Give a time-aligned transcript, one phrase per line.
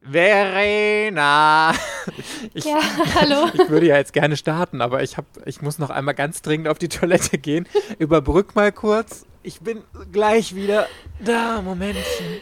[0.00, 1.72] Verena!
[2.54, 2.80] Ich, ja,
[3.14, 3.50] hallo.
[3.54, 6.68] Ich würde ja jetzt gerne starten, aber ich, hab, ich muss noch einmal ganz dringend
[6.68, 7.66] auf die Toilette gehen.
[7.98, 9.26] Überbrück mal kurz.
[9.42, 10.86] Ich bin gleich wieder
[11.20, 11.62] da.
[11.62, 12.40] Momentchen.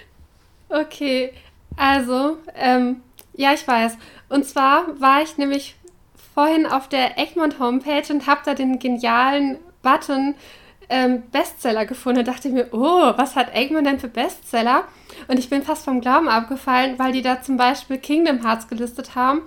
[0.69, 1.33] Okay,
[1.77, 3.03] also, ähm,
[3.35, 3.97] ja, ich weiß.
[4.29, 5.77] Und zwar war ich nämlich
[6.35, 10.35] vorhin auf der Egmont Homepage und habe da den genialen Button
[10.89, 14.85] ähm, Bestseller gefunden und dachte mir, oh, was hat Egmont denn für Bestseller?
[15.29, 19.15] Und ich bin fast vom Glauben abgefallen, weil die da zum Beispiel Kingdom Hearts gelistet
[19.15, 19.43] haben.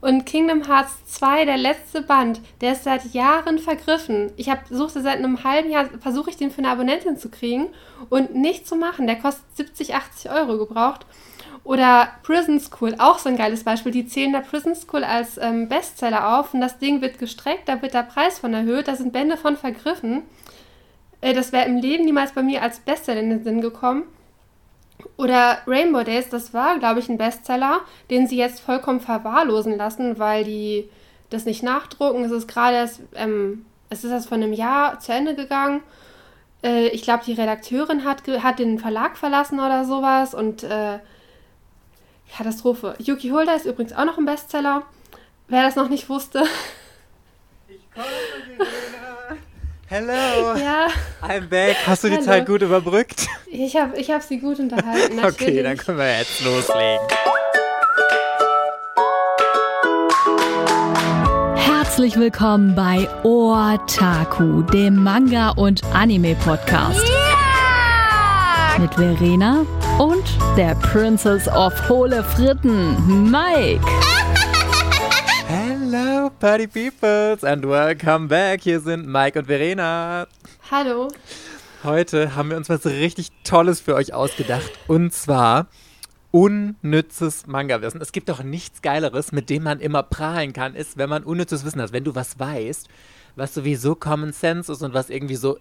[0.00, 4.30] Und Kingdom Hearts 2, der letzte Band, der ist seit Jahren vergriffen.
[4.36, 7.68] Ich habe suchte seit einem halben Jahr, versuche ich den für eine Abonnentin zu kriegen
[8.10, 9.06] und nicht zu machen.
[9.06, 11.06] Der kostet 70, 80 Euro gebraucht.
[11.64, 13.90] Oder Prison School, auch so ein geiles Beispiel.
[13.90, 17.82] Die zählen da Prison School als ähm, Bestseller auf und das Ding wird gestreckt, da
[17.82, 20.22] wird der Preis von erhöht, da sind Bände von vergriffen.
[21.26, 24.04] Äh, das wäre im Leben niemals bei mir als Bestseller in den Sinn gekommen.
[25.16, 27.80] Oder Rainbow Days, das war, glaube ich, ein Bestseller,
[28.10, 30.88] den sie jetzt vollkommen verwahrlosen lassen, weil die
[31.30, 32.24] das nicht nachdrucken.
[32.24, 35.82] Es ist gerade erst, ähm, es ist erst vor einem Jahr zu Ende gegangen.
[36.62, 41.00] Äh, ich glaube, die Redakteurin hat, hat den Verlag verlassen oder sowas und äh,
[42.36, 42.94] Katastrophe.
[42.98, 44.82] Yuki Holder ist übrigens auch noch ein Bestseller.
[45.48, 46.44] Wer das noch nicht wusste.
[47.68, 48.06] Ich komme,
[49.88, 50.56] Hello.
[50.56, 50.88] Ja.
[51.22, 51.76] I'm back.
[51.86, 52.24] Hast du die Hallo.
[52.26, 53.28] Zeit gut überbrückt?
[53.46, 55.18] Ich habe ich hab sie gut unterhalten.
[55.24, 57.06] okay, dann können wir jetzt loslegen.
[61.54, 67.06] Herzlich willkommen bei Otaku, dem Manga- und Anime-Podcast.
[67.06, 68.78] Yeah!
[68.80, 69.64] Mit Verena
[70.00, 70.24] und
[70.56, 73.80] der Princess of Hohle Fritten, Mike.
[75.88, 78.62] Hello, Party Peoples, and welcome back.
[78.62, 80.26] Hier sind Mike und Verena.
[80.68, 81.06] Hallo.
[81.84, 84.68] Heute haben wir uns was richtig Tolles für euch ausgedacht.
[84.88, 85.68] Und zwar
[86.32, 88.00] unnützes Manga-Wissen.
[88.00, 91.64] Es gibt doch nichts Geileres, mit dem man immer prahlen kann, ist, wenn man unnützes
[91.64, 91.92] Wissen hat.
[91.92, 92.88] Wenn du was weißt,
[93.36, 95.56] was sowieso Common Sense ist und was irgendwie so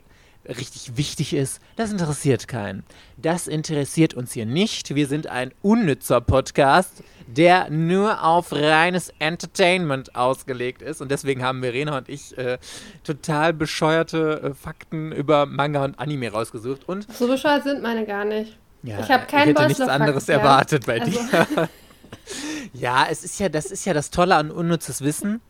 [0.48, 2.84] richtig wichtig ist, das interessiert keinen.
[3.18, 4.96] Das interessiert uns hier nicht.
[4.96, 11.02] Wir sind ein unnützer Podcast, der nur auf reines Entertainment ausgelegt ist.
[11.02, 12.58] Und deswegen haben Verena und ich äh,
[13.04, 16.88] total bescheuerte äh, Fakten über Manga und Anime rausgesucht.
[16.88, 18.58] Und so bescheuert sind meine gar nicht.
[18.84, 21.20] Ja, ich habe keinen Ich hätte nichts anderes erwartet bei also.
[21.20, 21.70] dir.
[22.74, 25.42] ja, es ist ja, das ist ja das Tolle an unnützes Wissen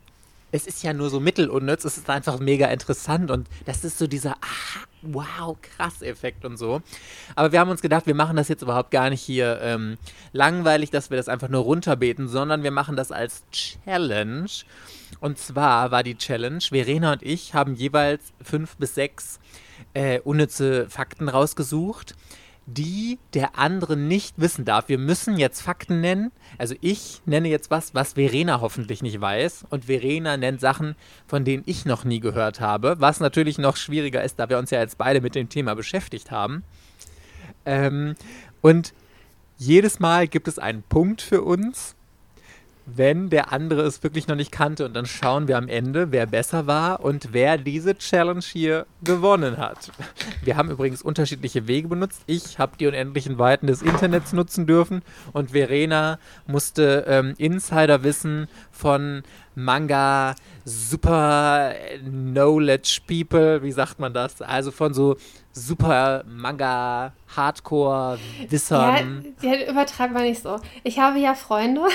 [0.56, 4.08] es ist ja nur so mittelunnütz, es ist einfach mega interessant und das ist so
[4.08, 6.82] dieser, ah, wow, krass Effekt und so.
[7.36, 9.98] Aber wir haben uns gedacht, wir machen das jetzt überhaupt gar nicht hier ähm,
[10.32, 14.48] langweilig, dass wir das einfach nur runterbeten, sondern wir machen das als Challenge.
[15.20, 19.40] Und zwar war die Challenge, Verena und ich haben jeweils fünf bis sechs
[19.94, 22.16] äh, unnütze Fakten rausgesucht
[22.68, 24.90] die der andere nicht wissen darf.
[24.90, 26.32] Wir müssen jetzt Fakten nennen.
[26.58, 29.66] Also ich nenne jetzt was, was Verena hoffentlich nicht weiß.
[29.70, 30.96] Und Verena nennt Sachen,
[31.28, 32.96] von denen ich noch nie gehört habe.
[33.00, 36.32] Was natürlich noch schwieriger ist, da wir uns ja jetzt beide mit dem Thema beschäftigt
[36.32, 36.64] haben.
[37.66, 38.16] Ähm,
[38.62, 38.94] und
[39.58, 41.95] jedes Mal gibt es einen Punkt für uns
[42.86, 44.86] wenn der andere es wirklich noch nicht kannte.
[44.86, 49.58] Und dann schauen wir am Ende, wer besser war und wer diese Challenge hier gewonnen
[49.58, 49.92] hat.
[50.44, 52.22] Wir haben übrigens unterschiedliche Wege benutzt.
[52.28, 55.02] Ich habe die unendlichen Weiten des Internets nutzen dürfen
[55.34, 59.24] und Verena musste ähm, Insiderwissen von
[59.56, 60.36] Manga,
[60.66, 61.74] Super
[62.04, 64.42] Knowledge People, wie sagt man das?
[64.42, 65.16] Also von so
[65.52, 69.36] super Manga, Hardcore-Wissern.
[69.42, 70.60] Ja, ja, übertreib mal nicht so.
[70.84, 71.82] Ich habe ja Freunde.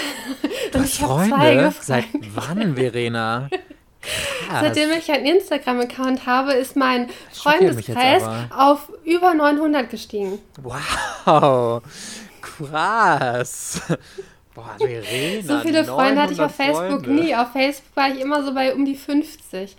[0.72, 1.74] Du und hast ich Freunde?
[1.80, 2.04] Seit
[2.34, 3.48] wann, Verena?
[4.00, 4.60] Krass.
[4.62, 8.22] Seitdem ich einen Instagram-Account habe, ist mein Freundeskreis
[8.56, 10.38] auf über 900 gestiegen.
[10.62, 11.82] Wow,
[12.40, 13.82] krass.
[14.60, 17.10] Boah, Verena, so viele Freunde hatte ich auf Facebook Freunde.
[17.10, 17.34] nie.
[17.34, 19.76] Auf Facebook war ich immer so bei um die 50.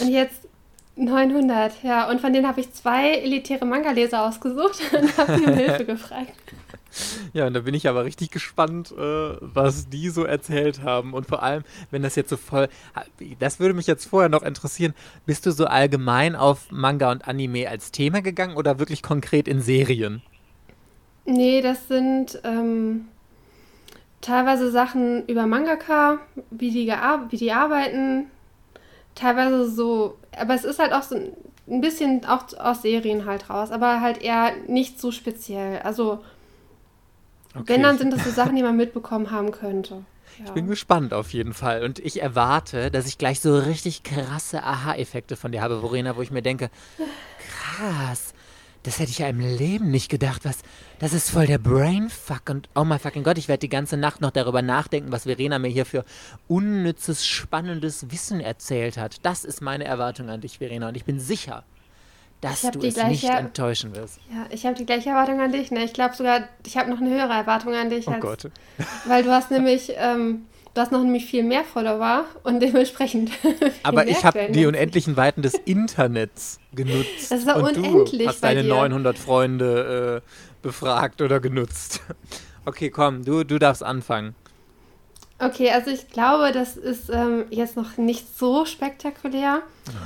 [0.00, 0.48] Und jetzt
[0.96, 2.08] 900, ja.
[2.08, 6.32] Und von denen habe ich zwei elitäre Manga-Leser ausgesucht und habe die um Hilfe gefragt.
[7.32, 11.14] Ja, und da bin ich aber richtig gespannt, äh, was die so erzählt haben.
[11.14, 12.68] Und vor allem, wenn das jetzt so voll.
[13.38, 14.94] Das würde mich jetzt vorher noch interessieren.
[15.26, 19.60] Bist du so allgemein auf Manga und Anime als Thema gegangen oder wirklich konkret in
[19.60, 20.22] Serien?
[21.26, 23.06] Nee, das sind ähm,
[24.20, 26.18] teilweise Sachen über Mangaka,
[26.50, 28.26] wie die, wie die arbeiten.
[29.14, 33.70] Teilweise so aber es ist halt auch so ein bisschen auch aus Serien halt raus,
[33.70, 35.80] aber halt eher nicht so speziell.
[35.80, 36.24] Also,
[37.54, 37.64] okay.
[37.66, 40.04] wenn, dann sind das so Sachen, die man mitbekommen haben könnte.
[40.38, 40.46] Ja.
[40.46, 41.84] Ich bin gespannt auf jeden Fall.
[41.84, 46.22] Und ich erwarte, dass ich gleich so richtig krasse Aha-Effekte von dir habe, Verena, wo
[46.22, 46.70] ich mir denke,
[47.38, 48.32] krass,
[48.82, 50.44] Das hätte ich ja im Leben nicht gedacht.
[50.44, 50.58] Was,
[50.98, 52.48] das ist voll der Brainfuck.
[52.48, 55.58] Und oh mein fucking Gott, ich werde die ganze Nacht noch darüber nachdenken, was Verena
[55.58, 56.04] mir hier für
[56.48, 59.24] unnützes, spannendes Wissen erzählt hat.
[59.24, 60.88] Das ist meine Erwartung an dich, Verena.
[60.88, 61.64] Und ich bin sicher,
[62.40, 64.18] dass du es gleiche, nicht enttäuschen wirst.
[64.32, 65.70] Ja, ich habe die gleiche Erwartung an dich.
[65.70, 65.84] Ne?
[65.84, 68.08] Ich glaube sogar, ich habe noch eine höhere Erwartung an dich.
[68.08, 68.50] Oh als, Gott.
[69.04, 73.32] Weil du hast nämlich ähm, Du hast noch nämlich viel mehr Follower und dementsprechend.
[73.82, 77.30] Aber ich habe die unendlichen Weiten des Internets genutzt.
[77.30, 78.22] Das ist und unendlich.
[78.22, 80.30] Du hast deine 900 Freunde äh,
[80.62, 82.02] befragt oder genutzt.
[82.66, 84.34] Okay, komm, du, du darfst anfangen.
[85.42, 89.62] Okay, also ich glaube, das ist ähm, jetzt noch nicht so spektakulär.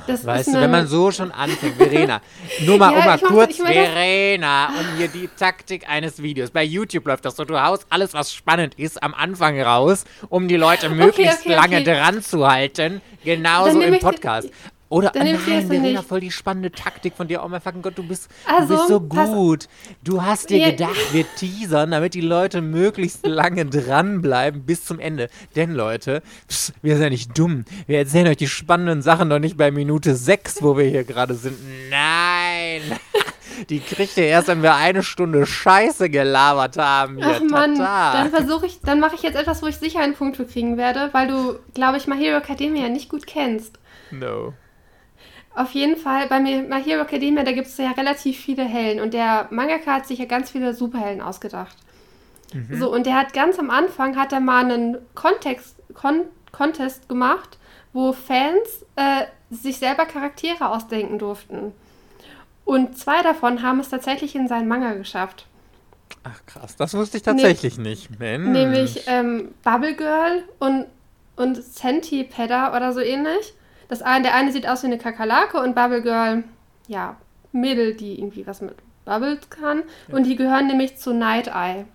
[0.07, 2.21] Das weißt du, wenn man so schon anfängt, Verena,
[2.61, 6.51] nur mal, ja, um mal kurz, mein, Verena, um hier die Taktik eines Videos.
[6.51, 10.47] Bei YouTube läuft das so, du haust alles, was spannend ist, am Anfang raus, um
[10.47, 11.83] die Leute möglichst okay, okay, lange okay.
[11.83, 13.01] dran zu halten.
[13.25, 14.49] Genauso im Podcast.
[14.89, 17.43] Oder dann nein, Verena, voll die spannende Taktik von dir.
[17.43, 19.67] Oh mein fucking Gott, du bist, also, du bist so gut.
[20.03, 25.29] Du hast dir gedacht, wir teasern, damit die Leute möglichst lange dranbleiben bis zum Ende.
[25.55, 27.65] Denn Leute, pss, wir sind ja nicht dumm.
[27.87, 31.33] Wir erzählen euch die spannenden Sachen doch nicht bei Minute 6, wo wir hier gerade
[31.33, 31.57] sind.
[31.89, 32.81] Nein!
[33.69, 37.17] Die kriegt ihr erst, wenn wir eine Stunde Scheiße gelabert haben.
[37.17, 37.37] Hier.
[37.37, 40.35] Ach Mann, dann versuche ich, dann mache ich jetzt etwas, wo ich sicher einen Punkt
[40.35, 43.79] für kriegen werde, weil du, glaube ich, My Hero Academia nicht gut kennst.
[44.11, 44.53] No.
[45.55, 49.13] Auf jeden Fall, bei My Hero Academia, da gibt es ja relativ viele Helden und
[49.13, 51.77] der Mangaka hat sich ja ganz viele Superhelden ausgedacht.
[52.53, 52.77] Mhm.
[52.77, 57.57] So, und der hat ganz am Anfang, hat er mal einen Kontext, Kon Contest gemacht,
[57.91, 61.73] wo Fans äh, sich selber Charaktere ausdenken durften.
[62.63, 65.47] Und zwei davon haben es tatsächlich in seinen Manga geschafft.
[66.23, 68.19] Ach krass, das wusste ich tatsächlich ne nicht.
[68.19, 68.47] Mensch.
[68.47, 70.85] Nämlich ähm, Bubble Girl und,
[71.35, 73.53] und Centipeda oder so ähnlich.
[73.87, 76.43] Das eine, der eine sieht aus wie eine Kakerlake und Bubble Girl,
[76.87, 77.17] ja,
[77.51, 79.83] Mädel, die irgendwie was mit Bubbles kann.
[80.07, 80.15] Ja.
[80.15, 81.85] Und die gehören nämlich zu Night Eye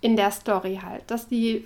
[0.00, 1.64] in der Story halt, dass die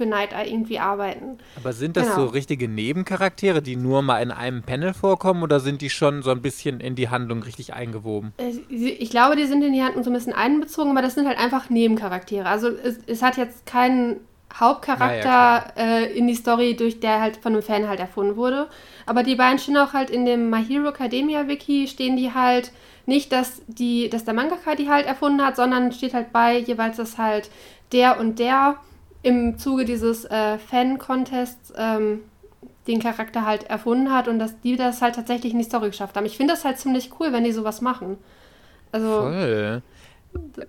[0.00, 1.38] für Night Eye irgendwie arbeiten.
[1.56, 2.20] Aber sind das genau.
[2.20, 6.30] so richtige Nebencharaktere, die nur mal in einem Panel vorkommen oder sind die schon so
[6.30, 8.32] ein bisschen in die Handlung richtig eingewoben?
[8.38, 11.26] Äh, ich glaube, die sind in die Handlung so ein bisschen einbezogen, aber das sind
[11.26, 12.48] halt einfach Nebencharaktere.
[12.48, 14.16] Also es, es hat jetzt keinen
[14.58, 18.68] Hauptcharakter ja, äh, in die Story, durch der halt von einem Fan halt erfunden wurde.
[19.06, 22.72] Aber die beiden stehen auch halt in dem My Hero Academia Wiki, stehen die halt
[23.06, 26.96] nicht, dass, die, dass der Mangaka die halt erfunden hat, sondern steht halt bei jeweils,
[26.96, 27.50] dass halt
[27.92, 28.76] der und der
[29.22, 32.20] im Zuge dieses äh, Fan-Contests ähm,
[32.86, 36.16] den Charakter halt erfunden hat und dass die das halt tatsächlich in die Story geschafft
[36.16, 36.26] haben.
[36.26, 38.18] Ich finde das halt ziemlich cool, wenn die sowas machen.
[38.92, 39.82] Also, Voll.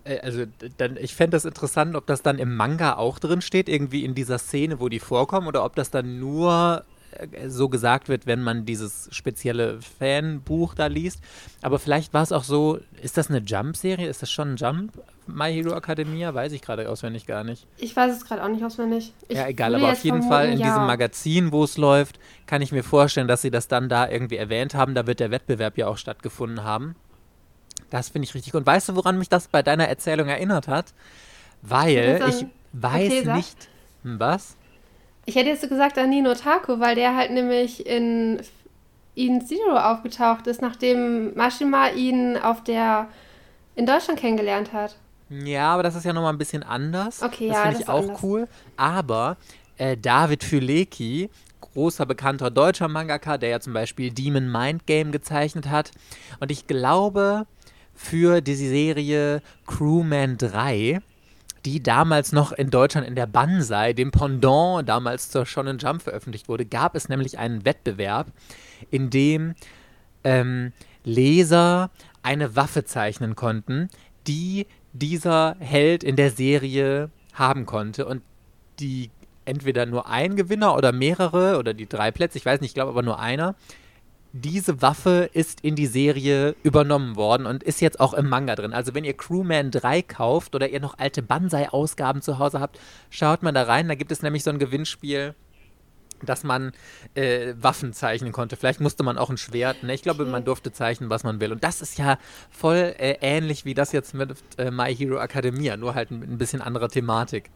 [0.03, 0.45] Äh, also
[0.77, 4.15] dann, ich fände das interessant, ob das dann im Manga auch drin steht, irgendwie in
[4.15, 8.41] dieser Szene, wo die vorkommen, oder ob das dann nur äh, so gesagt wird, wenn
[8.41, 11.21] man dieses spezielle Fanbuch da liest.
[11.61, 14.07] Aber vielleicht war es auch so, ist das eine Jump-Serie?
[14.07, 14.91] Ist das schon ein Jump?
[15.27, 16.33] My Hero Academia?
[16.33, 17.67] Weiß ich gerade auswendig gar nicht.
[17.77, 19.13] Ich weiß es gerade auch nicht auswendig.
[19.27, 20.67] Ich ja, egal, aber auf jeden Fall in ja.
[20.67, 24.37] diesem Magazin, wo es läuft, kann ich mir vorstellen, dass sie das dann da irgendwie
[24.37, 24.95] erwähnt haben.
[24.95, 26.95] Da wird der Wettbewerb ja auch stattgefunden haben.
[27.91, 28.55] Das finde ich richtig.
[28.55, 30.93] Und weißt du, woran mich das bei deiner Erzählung erinnert hat?
[31.61, 33.69] Weil ich weiß okay, nicht.
[34.03, 34.55] Hm, was?
[35.25, 38.41] Ich hätte jetzt gesagt an Nino Taku, weil der halt nämlich in
[39.15, 43.07] Eden Zero aufgetaucht ist, nachdem Mashima ihn auf der
[43.75, 44.95] in Deutschland kennengelernt hat.
[45.29, 47.21] Ja, aber das ist ja nochmal ein bisschen anders.
[47.21, 48.23] Okay, das ja, finde ich auch anders.
[48.23, 48.47] cool.
[48.77, 49.37] Aber
[49.77, 55.69] äh, David Füleki, großer bekannter deutscher Mangaka, der ja zum Beispiel Demon Mind Game gezeichnet
[55.69, 55.91] hat.
[56.39, 57.45] Und ich glaube,
[58.01, 60.99] für die Serie Crewman 3,
[61.65, 66.49] die damals noch in Deutschland in der Banzai, dem Pendant damals zur Shonen Jump veröffentlicht
[66.49, 68.27] wurde, gab es nämlich einen Wettbewerb,
[68.89, 69.53] in dem
[70.23, 71.91] ähm, Leser
[72.23, 73.89] eine Waffe zeichnen konnten,
[74.27, 78.07] die dieser Held in der Serie haben konnte.
[78.07, 78.23] Und
[78.79, 79.11] die
[79.45, 82.91] entweder nur ein Gewinner oder mehrere oder die drei Plätze, ich weiß nicht, ich glaube
[82.91, 83.55] aber nur einer,
[84.33, 88.73] diese Waffe ist in die Serie übernommen worden und ist jetzt auch im Manga drin.
[88.73, 93.43] Also wenn ihr Crewman 3 kauft oder ihr noch alte Banzai-Ausgaben zu Hause habt, schaut
[93.43, 93.87] mal da rein.
[93.87, 95.35] Da gibt es nämlich so ein Gewinnspiel,
[96.23, 96.71] dass man
[97.15, 98.55] äh, Waffen zeichnen konnte.
[98.55, 99.83] Vielleicht musste man auch ein Schwert.
[99.83, 99.93] Ne?
[99.93, 101.51] Ich glaube, man durfte zeichnen, was man will.
[101.51, 102.17] Und das ist ja
[102.49, 106.37] voll äh, ähnlich wie das jetzt mit äh, My Hero Academia, nur halt mit ein
[106.37, 107.49] bisschen anderer Thematik.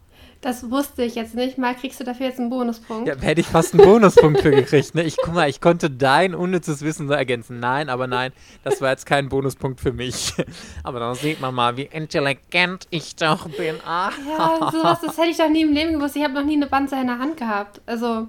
[0.45, 1.57] Das wusste ich jetzt nicht.
[1.57, 3.07] Mal kriegst du dafür jetzt einen Bonuspunkt.
[3.07, 4.93] Ja, hätte ich fast einen Bonuspunkt für gekriegt.
[4.93, 5.01] Ne?
[5.01, 7.59] Ich guck mal, ich konnte dein unnützes Wissen so ergänzen.
[7.59, 8.31] Nein, aber nein,
[8.63, 10.35] das war jetzt kein Bonuspunkt für mich.
[10.83, 13.77] Aber dann sieht man mal, wie intelligent ich doch bin.
[13.83, 14.11] Ah.
[14.29, 16.15] Ja, sowas, das hätte ich doch nie im Leben gewusst.
[16.15, 17.81] Ich habe noch nie eine Banze in der Hand gehabt.
[17.87, 18.27] Also.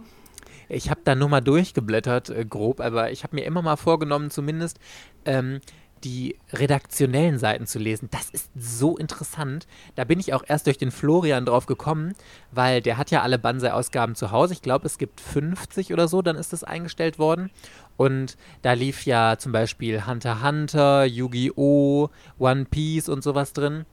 [0.70, 4.30] Ich habe da nur mal durchgeblättert, äh, grob, aber ich habe mir immer mal vorgenommen,
[4.30, 4.78] zumindest
[5.26, 5.60] ähm,
[6.06, 8.08] die redaktionellen Seiten zu lesen.
[8.12, 9.66] Das ist so interessant.
[9.96, 12.14] Da bin ich auch erst durch den Florian drauf gekommen,
[12.52, 14.52] weil der hat ja alle Banzai-Ausgaben zu Hause.
[14.52, 17.50] Ich glaube, es gibt 50 oder so, dann ist das eingestellt worden.
[17.96, 23.84] Und da lief ja zum Beispiel Hunter Hunter, Yu-Gi-Oh!, One Piece und sowas drin.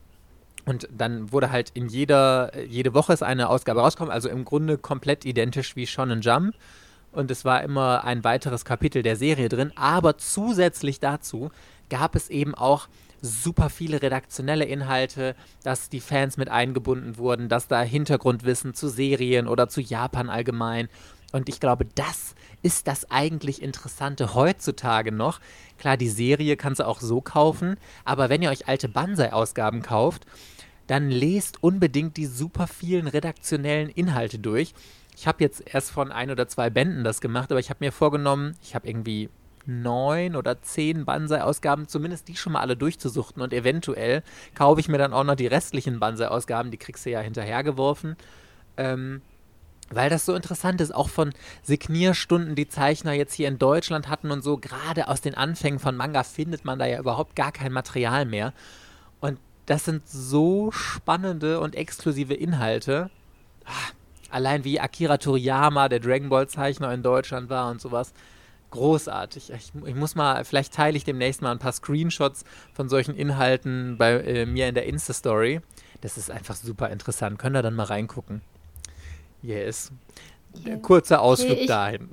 [0.65, 4.77] Und dann wurde halt in jeder, jede Woche ist eine Ausgabe rausgekommen, also im Grunde
[4.77, 6.53] komplett identisch wie Shonen Jump.
[7.11, 9.71] Und es war immer ein weiteres Kapitel der Serie drin.
[9.75, 11.51] Aber zusätzlich dazu
[11.93, 12.87] gab es eben auch
[13.21, 19.47] super viele redaktionelle Inhalte, dass die Fans mit eingebunden wurden, dass da Hintergrundwissen zu Serien
[19.47, 20.89] oder zu Japan allgemein.
[21.33, 22.33] Und ich glaube, das
[22.63, 25.39] ist das eigentlich Interessante heutzutage noch.
[25.77, 30.25] Klar, die Serie kannst du auch so kaufen, aber wenn ihr euch alte Banzai-Ausgaben kauft,
[30.87, 34.73] dann lest unbedingt die super vielen redaktionellen Inhalte durch.
[35.15, 37.91] Ich habe jetzt erst von ein oder zwei Bänden das gemacht, aber ich habe mir
[37.91, 39.29] vorgenommen, ich habe irgendwie
[39.65, 44.23] neun oder zehn Banzai-Ausgaben, zumindest die schon mal alle durchzusuchten und eventuell
[44.55, 48.15] kaufe ich mir dann auch noch die restlichen Banzai-Ausgaben, die kriegst du ja hinterhergeworfen.
[48.77, 49.21] Ähm,
[49.89, 54.31] weil das so interessant ist, auch von Signierstunden, die Zeichner jetzt hier in Deutschland hatten
[54.31, 57.71] und so, gerade aus den Anfängen von Manga findet man da ja überhaupt gar kein
[57.71, 58.53] Material mehr.
[59.19, 63.09] Und das sind so spannende und exklusive Inhalte.
[63.65, 63.91] Ah,
[64.29, 68.13] allein wie Akira Toriyama, der Dragon Ball Zeichner in Deutschland war und sowas
[68.73, 69.51] großartig.
[69.51, 73.97] Ich, ich, muss mal, vielleicht teile ich demnächst mal ein paar Screenshots von solchen Inhalten
[73.97, 75.61] bei äh, mir in der Insta-Story.
[76.01, 77.39] Das ist einfach super interessant.
[77.39, 78.41] Könnt ihr dann mal reingucken.
[79.41, 79.91] Yes.
[80.65, 80.77] Yeah.
[80.77, 82.09] Kurzer Ausflug okay, ich, dahin.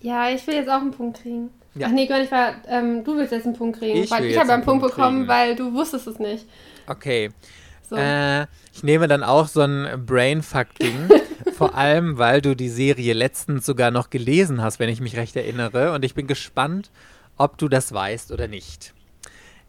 [0.00, 1.50] Ja, ich will jetzt auch einen Punkt kriegen.
[1.74, 1.88] Ja.
[1.88, 3.98] Ach nee, gar nicht, weil ähm, du willst jetzt einen Punkt kriegen.
[3.98, 6.46] Ich weil ich habe einen Punkt, Punkt bekommen, weil du wusstest es nicht.
[6.86, 7.30] Okay.
[7.88, 7.96] So.
[7.96, 8.42] Äh,
[8.72, 11.08] ich nehme dann auch so ein Brainfuck-Ding.
[11.54, 15.36] vor allem, weil du die Serie letztens sogar noch gelesen hast, wenn ich mich recht
[15.36, 15.92] erinnere.
[15.92, 16.90] Und ich bin gespannt,
[17.36, 18.94] ob du das weißt oder nicht.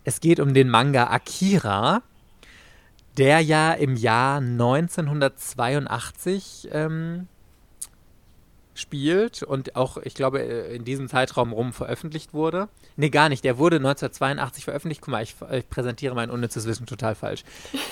[0.03, 2.01] Es geht um den Manga Akira,
[3.17, 7.27] der ja im Jahr 1982 ähm,
[8.75, 12.69] spielt und auch, ich glaube, äh, in diesem Zeitraum rum veröffentlicht wurde.
[12.97, 13.43] Nee, gar nicht.
[13.43, 15.01] Der wurde 1982 veröffentlicht.
[15.01, 17.43] Guck mal, ich, ich präsentiere mein unnützes Wissen total falsch.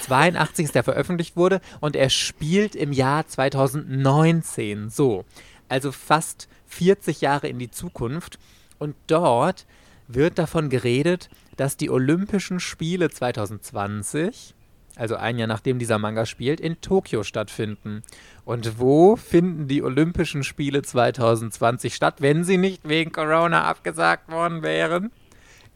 [0.02, 4.90] 82 ist der veröffentlicht wurde und er spielt im Jahr 2019.
[4.90, 5.26] So.
[5.70, 8.38] Also fast 40 Jahre in die Zukunft.
[8.78, 9.66] Und dort
[10.08, 14.54] wird davon geredet, dass die Olympischen Spiele 2020
[14.96, 18.04] also ein Jahr nachdem dieser Manga spielt, in Tokio stattfinden.
[18.46, 24.62] Und wo finden die Olympischen Spiele 2020 statt, wenn sie nicht wegen Corona abgesagt worden
[24.62, 25.12] wären?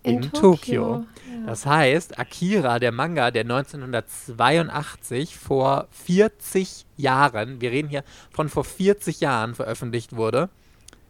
[0.04, 0.42] In, in Tokio.
[0.42, 1.06] Tokio.
[1.30, 1.46] Ja.
[1.48, 8.64] Das heißt, Akira, der Manga, der 1982 vor 40 Jahren, wir reden hier von vor
[8.64, 10.50] 40 Jahren veröffentlicht wurde,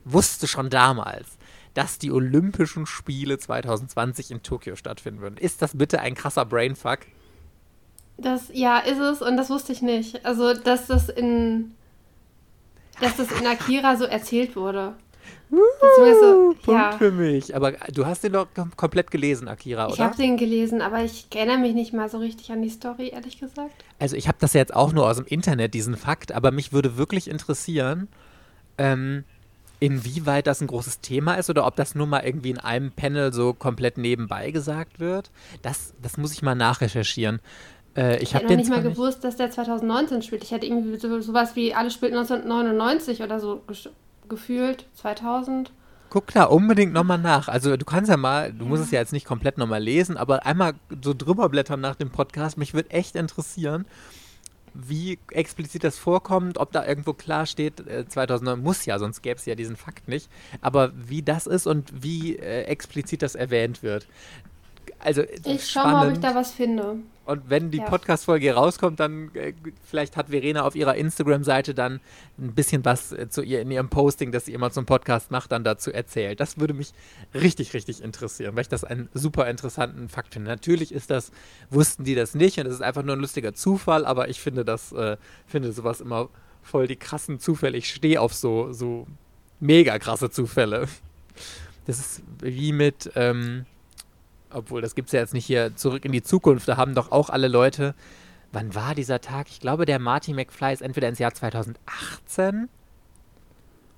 [0.06, 1.38] wusste schon damals,
[1.74, 5.38] dass die Olympischen Spiele 2020 in Tokio stattfinden würden.
[5.38, 7.00] Ist das bitte ein krasser Brainfuck?
[8.18, 10.26] Das, ja, ist es und das wusste ich nicht.
[10.26, 11.76] Also, dass das in,
[13.00, 14.96] dass das in Akira so erzählt wurde.
[15.50, 16.92] Uh, Punkt ja.
[16.98, 17.56] für mich.
[17.56, 19.94] Aber du hast den doch komplett gelesen, Akira, oder?
[19.94, 23.10] Ich habe den gelesen, aber ich erinnere mich nicht mal so richtig an die Story,
[23.10, 23.86] ehrlich gesagt.
[24.00, 26.74] Also ich habe das ja jetzt auch nur aus dem Internet, diesen Fakt, aber mich
[26.74, 28.10] würde wirklich interessieren,
[28.78, 29.24] ähm,
[29.80, 33.32] inwieweit das ein großes Thema ist oder ob das nur mal irgendwie in einem Panel
[33.32, 35.32] so komplett nebenbei gesagt wird.
[35.62, 37.40] Das, das muss ich mal nachrecherchieren.
[37.98, 40.44] Äh, ich, ich hätte noch nicht mal gewusst, dass der 2019 spielt.
[40.44, 43.62] Ich hätte irgendwie so, sowas wie alles spielt 1999 oder so
[44.30, 45.72] gefühlt, 2000.
[46.10, 47.48] Guck da unbedingt nochmal nach.
[47.50, 48.70] Also du kannst ja mal, du ja.
[48.70, 52.12] musst es ja jetzt nicht komplett nochmal lesen, aber einmal so drüber blättern nach dem
[52.12, 52.58] Podcast.
[52.58, 53.86] Mich würde echt interessieren,
[54.74, 59.38] wie explizit das vorkommt, ob da irgendwo klar steht, äh, 2009 muss ja, sonst gäbe
[59.38, 60.30] es ja diesen Fakt nicht.
[60.62, 64.08] Aber wie das ist und wie äh, explizit das erwähnt wird.
[65.00, 66.98] Also, ich schau mal, ob ich da was finde.
[67.28, 67.84] Und wenn die ja.
[67.84, 69.52] Podcast-Folge rauskommt, dann äh,
[69.84, 72.00] vielleicht hat Verena auf ihrer Instagram-Seite dann
[72.40, 75.52] ein bisschen was äh, zu ihr in ihrem Posting, das sie immer zum Podcast macht,
[75.52, 76.40] dann dazu erzählt.
[76.40, 76.94] Das würde mich
[77.34, 80.50] richtig, richtig interessieren, weil ich das einen super interessanten Fakt finde.
[80.50, 81.32] Natürlich ist das,
[81.70, 84.64] wussten die das nicht und es ist einfach nur ein lustiger Zufall, aber ich finde
[84.64, 85.18] das, äh,
[85.48, 86.30] finde sowas immer
[86.62, 87.78] voll die krassen Zufälle.
[87.78, 89.06] Ich stehe auf so, so
[89.60, 90.88] mega krasse Zufälle.
[91.88, 93.66] Das ist wie mit, ähm,
[94.52, 97.12] obwohl das gibt es ja jetzt nicht hier zurück in die Zukunft, da haben doch
[97.12, 97.96] auch alle Leute,
[98.52, 99.48] wann war dieser Tag?
[99.50, 102.70] Ich glaube, der Marty McFly ist entweder ins Jahr 2018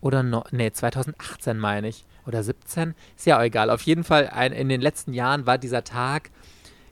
[0.01, 3.70] oder no, nee, 2018 meine ich, oder 17, ist ja auch egal.
[3.70, 6.32] Auf jeden Fall ein, in den letzten Jahren war dieser Tag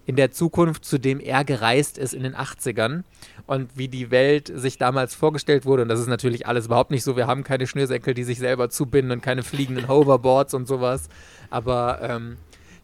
[0.05, 3.03] in der Zukunft, zu dem er gereist ist in den 80ern
[3.45, 5.83] und wie die Welt sich damals vorgestellt wurde.
[5.83, 7.17] Und das ist natürlich alles überhaupt nicht so.
[7.17, 11.09] Wir haben keine Schnürsenkel, die sich selber zubinden und keine fliegenden Hoverboards und sowas.
[11.49, 12.37] Aber ähm,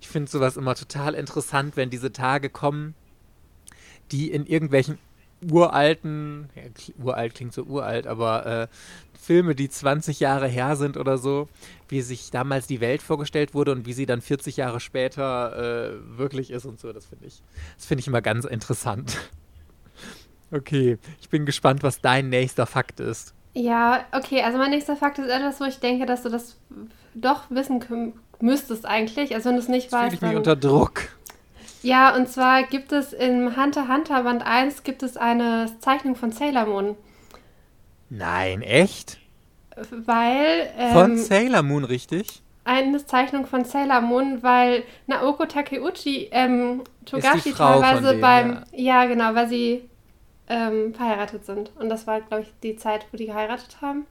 [0.03, 2.93] Ich finde sowas immer total interessant, wenn diese Tage kommen,
[4.11, 4.97] die in irgendwelchen
[5.49, 6.63] uralten, ja,
[7.01, 8.67] uralt klingt so uralt, aber äh,
[9.17, 11.47] Filme, die 20 Jahre her sind oder so,
[11.87, 16.17] wie sich damals die Welt vorgestellt wurde und wie sie dann 40 Jahre später äh,
[16.17, 16.91] wirklich ist und so.
[16.91, 17.41] Das finde ich,
[17.77, 19.17] das finde ich immer ganz interessant.
[20.51, 23.33] Okay, ich bin gespannt, was dein nächster Fakt ist.
[23.53, 26.57] Ja, okay, also mein nächster Fakt ist etwas, wo ich denke, dass du das
[27.15, 27.79] doch wissen
[28.43, 29.33] müsstest eigentlich.
[29.33, 30.13] Also wenn du es nicht weißt.
[30.13, 31.09] Ich mich unter Druck.
[31.81, 36.31] Ja, und zwar gibt es im Hunter Hunter Band 1 gibt es eine Zeichnung von
[36.31, 36.95] Sailor Moon.
[38.09, 39.17] Nein, echt?
[39.89, 40.71] Weil.
[40.77, 42.41] Ähm, von Sailor Moon, richtig?
[42.65, 48.63] Eine Zeichnung von Sailor Moon, weil Naoko Takeuchi ähm, Togashi teilweise denen, beim.
[48.71, 49.03] Ja.
[49.03, 49.05] ja.
[49.05, 49.89] genau, weil sie
[50.47, 51.71] ähm, verheiratet sind.
[51.77, 54.05] Und das war, glaube ich, die Zeit, wo die geheiratet haben.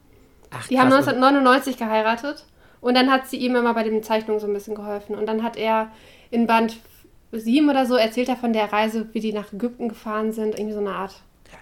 [0.51, 0.85] Ach, die krass.
[0.85, 2.45] haben 1999 geheiratet.
[2.83, 5.15] Und dann hat sie ihm immer bei den Zeichnungen so ein bisschen geholfen.
[5.15, 5.87] Und dann hat er
[6.29, 6.77] in Band
[7.31, 10.59] 7 oder so erzählt er von der Reise, wie die nach Ägypten gefahren sind.
[10.59, 11.15] Irgendwie so eine Art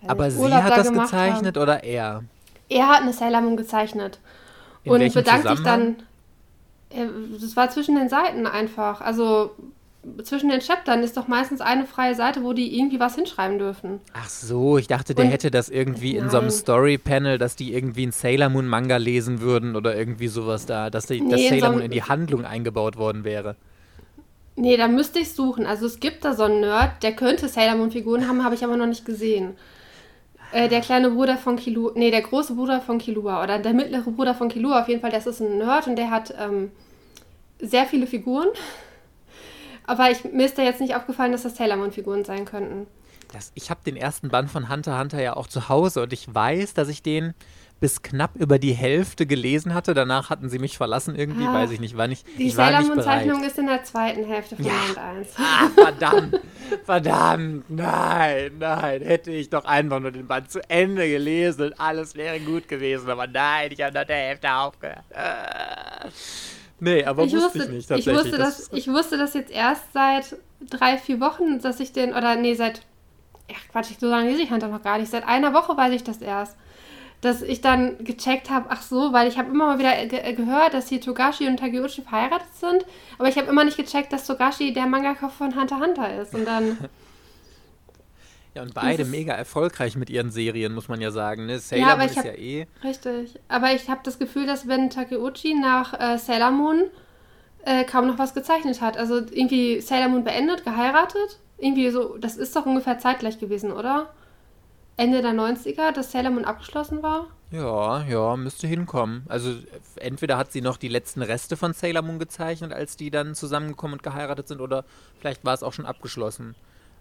[0.08, 1.64] aber sie Urlaub hat da das gezeichnet haben.
[1.64, 2.24] oder er?
[2.70, 4.20] Er hat eine Sailor Moon gezeichnet.
[4.84, 5.98] In und bedankt sich dann.
[6.90, 7.06] Äh,
[7.40, 9.02] das war zwischen den Seiten einfach.
[9.02, 9.52] Also
[10.24, 14.00] zwischen den Chaptern ist doch meistens eine freie Seite, wo die irgendwie was hinschreiben dürfen.
[14.14, 16.24] Ach so, ich dachte, der und, hätte das irgendwie nein.
[16.24, 20.66] in so einem Story-Panel, dass die irgendwie einen Sailor Moon-Manga lesen würden oder irgendwie sowas
[20.66, 23.56] da, dass die, nee, das Sailor Moon in, so in die Handlung eingebaut worden wäre.
[24.56, 25.66] Nee, da müsste ich suchen.
[25.66, 28.78] Also es gibt da so einen Nerd, der könnte Sailor Moon-Figuren haben, habe ich aber
[28.78, 29.56] noch nicht gesehen.
[30.52, 34.12] Äh, der kleine Bruder von Kilua, nee, der große Bruder von Kilua oder der mittlere
[34.12, 36.72] Bruder von Kilua auf jeden Fall, das ist ein Nerd und der hat ähm,
[37.60, 38.48] sehr viele Figuren.
[39.86, 42.88] Aber ich, mir ist da jetzt nicht aufgefallen, dass das Sailor Moon-Figuren sein könnten.
[43.34, 46.34] Das, ich habe den ersten Band von Hunter Hunter ja auch zu Hause und ich
[46.34, 47.34] weiß, dass ich den
[47.80, 49.96] bis knapp über die Hälfte gelesen hatte.
[49.96, 52.82] Danach hatten sie mich verlassen irgendwie, ah, weiß ich nicht, wann ich Die ich Sailor
[52.84, 54.74] Moon Zeichnung ist in der zweiten Hälfte von ja.
[54.94, 55.30] Band 1.
[55.38, 56.40] Ah, verdammt,
[56.86, 62.16] verdammt, nein, nein, hätte ich doch einfach nur den Band zu Ende gelesen und alles
[62.16, 65.04] wäre gut gewesen, aber nein, ich habe nach der Hälfte aufgehört.
[65.10, 66.10] Äh.
[66.82, 68.14] Nee, aber ich wusste, ich nicht tatsächlich.
[68.14, 70.36] Ich wusste, das, ich wusste das jetzt erst seit
[70.70, 72.82] drei, vier Wochen, dass ich den, oder nee, seit,
[73.50, 76.04] ach Quatsch, so lange lese ich Hunter noch gar nicht, seit einer Woche weiß ich
[76.04, 76.58] das erst
[77.22, 80.74] dass ich dann gecheckt habe, ach so, weil ich habe immer mal wieder ge gehört,
[80.74, 82.84] dass hier Togashi und Takeuchi verheiratet sind,
[83.20, 86.46] aber ich habe immer nicht gecheckt, dass Togashi der Mangaka von Hunter Hunter ist und
[86.46, 86.78] dann
[88.54, 91.46] Ja, und beide mega erfolgreich mit ihren Serien, muss man ja sagen.
[91.46, 91.60] Ne?
[91.60, 92.68] Sailor ja, Moon ist hab, ja eh.
[92.84, 93.40] Richtig.
[93.48, 96.84] Aber ich habe das Gefühl, dass wenn Takeuchi nach äh, Sailor Moon
[97.64, 98.98] äh, kaum noch was gezeichnet hat.
[98.98, 101.40] Also irgendwie Sailor Moon beendet, geheiratet.
[101.58, 104.10] Irgendwie so, das ist doch ungefähr zeitgleich gewesen, oder?
[104.98, 107.28] Ende der 90er, dass Sailor Moon abgeschlossen war?
[107.52, 109.24] Ja, ja, müsste hinkommen.
[109.30, 109.54] Also
[109.96, 113.94] entweder hat sie noch die letzten Reste von Sailor Moon gezeichnet, als die dann zusammengekommen
[113.94, 114.84] und geheiratet sind, oder
[115.20, 116.56] vielleicht war es auch schon abgeschlossen.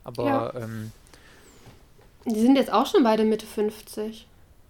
[0.05, 0.55] Aber ja.
[0.55, 0.93] ähm,
[2.25, 4.27] die sind jetzt auch schon beide Mitte 50.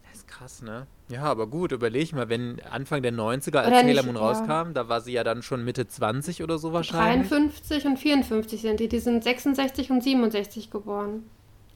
[0.08, 0.86] Das ist krass, ne?
[1.08, 4.20] Ja, aber gut, überleg mal, wenn Anfang der 90er, als oder Sailor Moon ja.
[4.20, 7.28] rauskam, da war sie ja dann schon Mitte 20 oder so wahrscheinlich.
[7.28, 8.88] 53 und 54 sind die.
[8.88, 11.24] Die sind 66 und 67 geboren.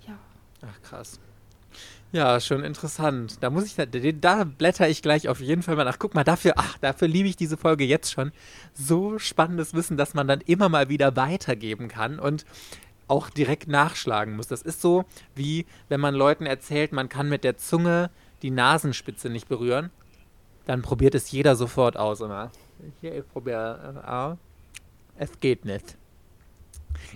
[0.07, 0.15] Ja.
[0.63, 1.19] Ach, krass.
[2.15, 3.39] Ja, schon interessant.
[3.41, 5.99] Da muss ich, da, da blätter ich gleich auf jeden Fall mal nach.
[5.99, 8.31] Guck mal, dafür, ach, dafür liebe ich diese Folge jetzt schon.
[8.73, 12.45] So spannendes Wissen, dass man dann immer mal wieder weitergeben kann und
[13.09, 14.47] auch direkt nachschlagen muss.
[14.47, 18.11] Das ist so, wie wenn man Leuten erzählt, man kann mit der Zunge
[18.43, 19.90] die Nasenspitze nicht berühren.
[20.67, 22.51] Dann probiert es jeder sofort aus immer.
[23.01, 24.38] Hier, ich probiere.
[25.19, 25.97] Äh, es geht nicht.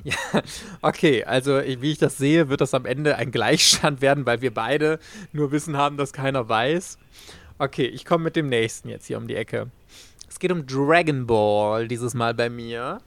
[0.05, 0.15] Ja,
[0.83, 4.53] okay, also wie ich das sehe, wird das am Ende ein Gleichstand werden, weil wir
[4.53, 4.99] beide
[5.33, 6.99] nur Wissen haben, dass keiner weiß.
[7.59, 9.71] Okay, ich komme mit dem nächsten jetzt hier um die Ecke.
[10.29, 13.01] Es geht um Dragon Ball dieses Mal bei mir.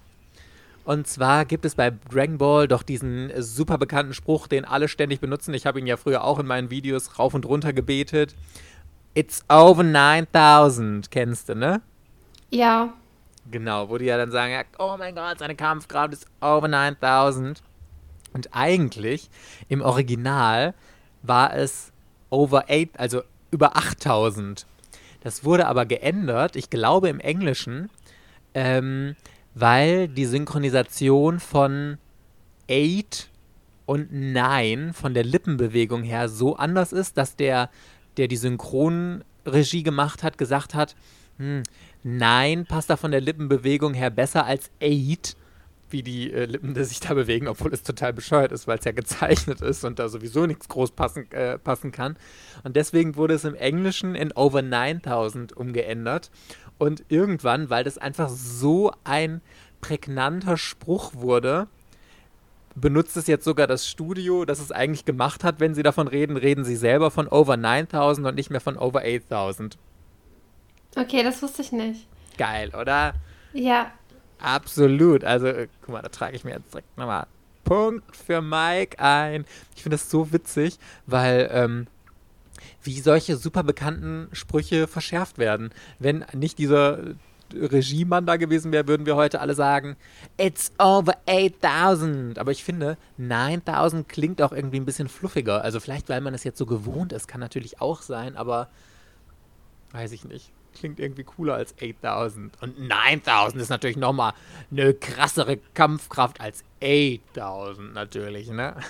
[0.84, 5.20] Und zwar gibt es bei Dragon Ball doch diesen super bekannten Spruch, den alle ständig
[5.20, 5.54] benutzen.
[5.54, 8.36] Ich habe ihn ja früher auch in meinen Videos rauf und runter gebetet.
[9.13, 11.82] It's over 9000, kennst du, ne?
[12.50, 12.94] Ja.
[13.50, 17.62] Genau, wo die ja dann sagen, oh mein Gott, seine Kampfkraft ist over 9000.
[18.34, 19.30] Und eigentlich
[19.67, 20.74] im Original
[21.22, 21.91] war es
[22.30, 24.65] over 8, also über 8000.
[25.22, 27.89] Das wurde aber geändert, ich glaube im Englischen,
[28.54, 29.15] ähm,
[29.54, 31.98] weil die Synchronisation von
[32.70, 33.30] 8
[33.86, 37.70] und 9 von der Lippenbewegung her so anders ist, dass der,
[38.18, 40.96] der die Synchronregie gemacht hat, gesagt hat,
[41.38, 41.64] hm,
[42.04, 45.36] Nein passt da von der Lippenbewegung her besser als Eight,
[45.90, 48.92] wie die äh, Lippen sich da bewegen, obwohl es total bescheuert ist, weil es ja
[48.92, 52.18] gezeichnet ist und da sowieso nichts groß passen, äh, passen kann.
[52.64, 56.32] Und deswegen wurde es im Englischen in Over 9000 umgeändert.
[56.82, 59.41] Und irgendwann, weil das einfach so ein
[59.82, 61.67] prägnanter Spruch wurde,
[62.74, 66.38] benutzt es jetzt sogar das Studio, das es eigentlich gemacht hat, wenn sie davon reden,
[66.38, 69.78] reden sie selber von over 9000 und nicht mehr von over 8000.
[70.96, 72.08] Okay, das wusste ich nicht.
[72.39, 73.13] Geil, oder?
[73.54, 73.91] Ja.
[74.39, 75.24] Absolut.
[75.24, 77.28] Also, äh, guck mal, da trage ich mir jetzt direkt nochmal
[77.63, 79.46] Punkt für Mike ein.
[79.76, 81.86] Ich finde das so witzig, weil ähm,
[82.84, 85.71] wie solche super bekannten Sprüche verschärft werden.
[86.00, 87.15] Wenn nicht dieser
[87.54, 89.97] Regiemann da gewesen wäre, würden wir heute alle sagen,
[90.38, 92.39] it's over 8000.
[92.39, 95.63] Aber ich finde, 9000 klingt auch irgendwie ein bisschen fluffiger.
[95.63, 98.69] Also vielleicht, weil man es jetzt so gewohnt ist, kann natürlich auch sein, aber
[99.91, 100.52] weiß ich nicht.
[100.74, 102.62] Klingt irgendwie cooler als 8000.
[102.62, 104.34] Und 9000 ist natürlich nochmal
[104.71, 108.76] eine krassere Kampfkraft als 8000 natürlich, ne?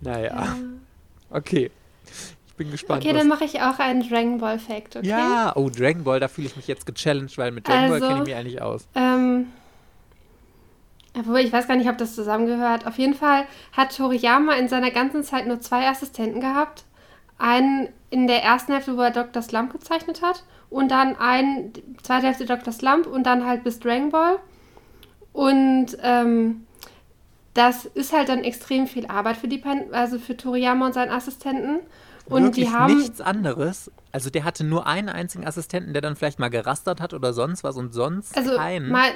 [0.00, 0.34] Naja.
[0.34, 0.56] Ja.
[1.30, 1.70] Okay.
[2.56, 3.04] Bin gespannt.
[3.04, 5.08] Okay, dann mache ich auch einen Dragon Ball Fact, okay?
[5.08, 8.08] Ja, oh, Dragon Ball, da fühle ich mich jetzt gechallenged, weil mit Dragon also, Ball
[8.08, 8.86] kenne ich mich eigentlich aus.
[8.94, 9.46] Ähm,
[11.18, 12.86] obwohl, ich weiß gar nicht, ob das zusammengehört.
[12.86, 16.84] Auf jeden Fall hat Toriyama in seiner ganzen Zeit nur zwei Assistenten gehabt.
[17.38, 19.42] Einen in der ersten Hälfte, wo er Dr.
[19.42, 20.44] Slump gezeichnet hat.
[20.70, 22.72] Und dann einen, zweite Hälfte Dr.
[22.72, 24.38] Slump und dann halt bis Dragon Ball.
[25.32, 26.66] Und ähm,
[27.54, 29.62] das ist halt dann extrem viel Arbeit für die,
[29.92, 31.80] also für Toriyama und seinen Assistenten.
[32.26, 33.90] Und Wirklich die haben nichts anderes.
[34.12, 37.64] Also der hatte nur einen einzigen Assistenten, der dann vielleicht mal gerastert hat oder sonst
[37.64, 38.90] was und sonst also keinen.
[38.90, 39.10] Mal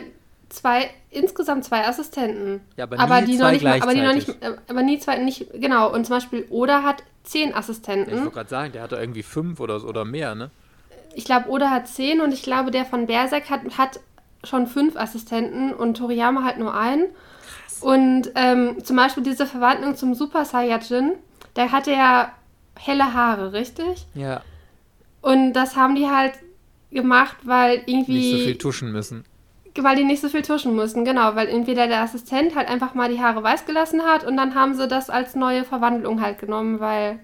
[0.48, 2.60] zwei, insgesamt zwei Assistenten.
[2.76, 4.36] Ja, aber, aber die noch nicht, aber die noch nicht,
[4.68, 5.92] aber nie zwei, nicht, genau.
[5.92, 8.10] Und zum Beispiel Oda hat zehn Assistenten.
[8.10, 10.50] Ich wollte gerade sagen, der hatte irgendwie fünf oder, oder mehr, ne?
[11.14, 14.00] Ich glaube, Oda hat zehn und ich glaube, der von Berserk hat, hat
[14.44, 17.06] schon fünf Assistenten und Toriyama halt nur einen.
[17.06, 17.82] Krass.
[17.82, 21.14] Und ähm, zum Beispiel diese Verwandlung zum Super Saiyajin,
[21.54, 22.32] da hatte er
[22.78, 24.06] helle Haare, richtig?
[24.14, 24.42] Ja.
[25.20, 26.34] Und das haben die halt
[26.90, 28.32] gemacht, weil irgendwie.
[28.32, 29.24] Nicht so viel tuschen müssen.
[29.80, 31.36] Weil die nicht so viel tuschen mussten, genau.
[31.36, 34.74] Weil entweder der Assistent halt einfach mal die Haare weiß gelassen hat und dann haben
[34.74, 37.18] sie das als neue Verwandlung halt genommen, weil.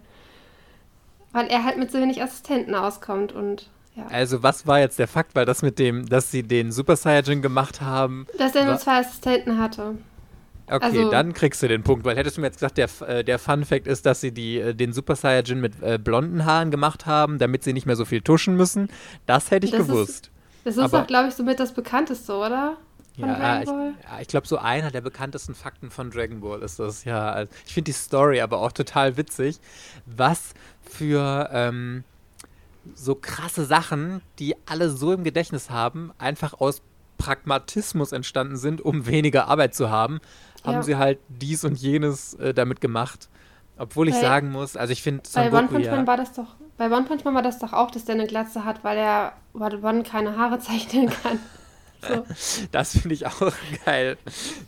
[1.33, 3.71] Weil er halt mit so wenig Assistenten auskommt und.
[3.97, 4.07] Ja.
[4.09, 5.35] Also was war jetzt der Fakt?
[5.35, 8.27] Weil das mit dem, dass sie den Super Saiyajin gemacht haben.
[8.39, 9.97] Dass er nur zwei Assistenten hatte.
[10.67, 13.23] Okay, also, dann kriegst du den Punkt, weil hättest du mir jetzt gesagt, der, äh,
[13.23, 16.71] der Fun Fact ist, dass sie die, äh, den Super Saiyajin mit äh, blonden Haaren
[16.71, 18.89] gemacht haben, damit sie nicht mehr so viel tuschen müssen.
[19.27, 20.31] Das hätte ich das gewusst.
[20.65, 22.79] Ist, das ist auch, glaube ich, somit das bekannteste, oder?
[23.19, 23.69] Von ja, ich,
[24.23, 27.31] ich glaube, so einer der bekanntesten Fakten von Dragon Ball ist das, ja.
[27.31, 29.61] Also, ich finde die Story aber auch total witzig,
[30.07, 32.05] was für ähm,
[32.95, 36.83] so krasse Sachen, die alle so im Gedächtnis haben, einfach aus
[37.19, 40.21] Pragmatismus entstanden sind, um weniger Arbeit zu haben
[40.65, 43.29] haben sie halt dies und jenes äh, damit gemacht.
[43.77, 46.33] Obwohl ich bei, sagen muss, also ich finde Bei One Punch Man ja, war das
[46.33, 48.99] doch, bei One Punch Man war das doch auch, dass der eine Glatze hat, weil
[48.99, 51.41] er One keine Haare zeichnen kann.
[52.09, 52.25] So.
[52.71, 53.53] Das finde ich auch
[53.85, 54.17] geil.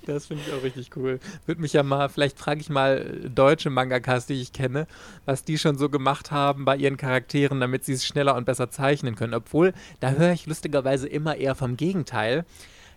[0.07, 1.21] Das finde ich auch richtig cool.
[1.45, 4.87] Würde mich ja mal, vielleicht frage ich mal deutsche Mangakas, die ich kenne,
[5.25, 8.71] was die schon so gemacht haben bei ihren Charakteren, damit sie es schneller und besser
[8.71, 9.35] zeichnen können.
[9.35, 12.45] Obwohl, da höre ich lustigerweise immer eher vom Gegenteil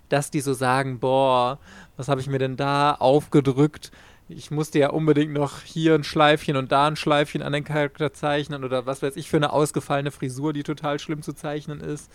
[0.09, 1.59] dass die so sagen, boah,
[1.97, 3.91] was habe ich mir denn da aufgedrückt?
[4.27, 8.13] Ich musste ja unbedingt noch hier ein Schleifchen und da ein Schleifchen an den Charakter
[8.13, 12.11] zeichnen oder was weiß ich für eine ausgefallene Frisur, die total schlimm zu zeichnen ist.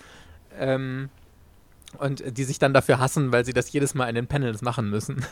[0.56, 1.08] Ähm,
[1.98, 4.90] und die sich dann dafür hassen, weil sie das jedes Mal in den Panels machen
[4.90, 5.24] müssen.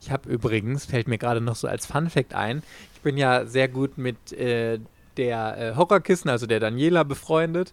[0.00, 2.62] Ich habe übrigens, fällt mir gerade noch so als Fun Fact ein,
[2.94, 4.78] ich bin ja sehr gut mit äh,
[5.16, 7.72] der äh, Horrorkissen, also der Daniela, befreundet.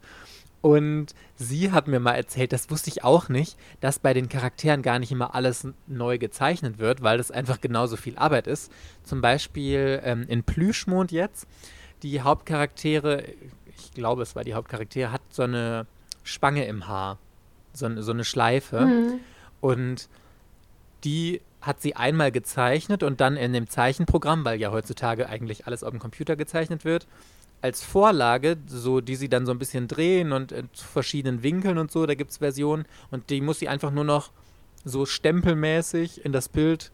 [0.62, 4.82] Und sie hat mir mal erzählt, das wusste ich auch nicht, dass bei den Charakteren
[4.82, 8.72] gar nicht immer alles neu gezeichnet wird, weil das einfach genauso viel Arbeit ist.
[9.04, 11.48] Zum Beispiel ähm, in Plüschmond jetzt,
[12.04, 13.24] die Hauptcharaktere,
[13.78, 15.86] ich glaube es war die Hauptcharaktere, hat so eine
[16.24, 17.20] Spange im Haar,
[17.74, 18.82] so, so eine Schleife.
[18.82, 19.20] Mhm.
[19.62, 20.10] Und
[21.04, 25.84] die hat sie einmal gezeichnet und dann in dem Zeichenprogramm, weil ja heutzutage eigentlich alles
[25.84, 27.08] auf dem Computer gezeichnet wird,
[27.67, 31.91] als Vorlage, so die sie dann so ein bisschen drehen und in verschiedenen Winkeln und
[31.91, 34.32] so, da gibt es Versionen und die muss sie einfach nur noch
[34.84, 36.91] so stempelmäßig in das Bild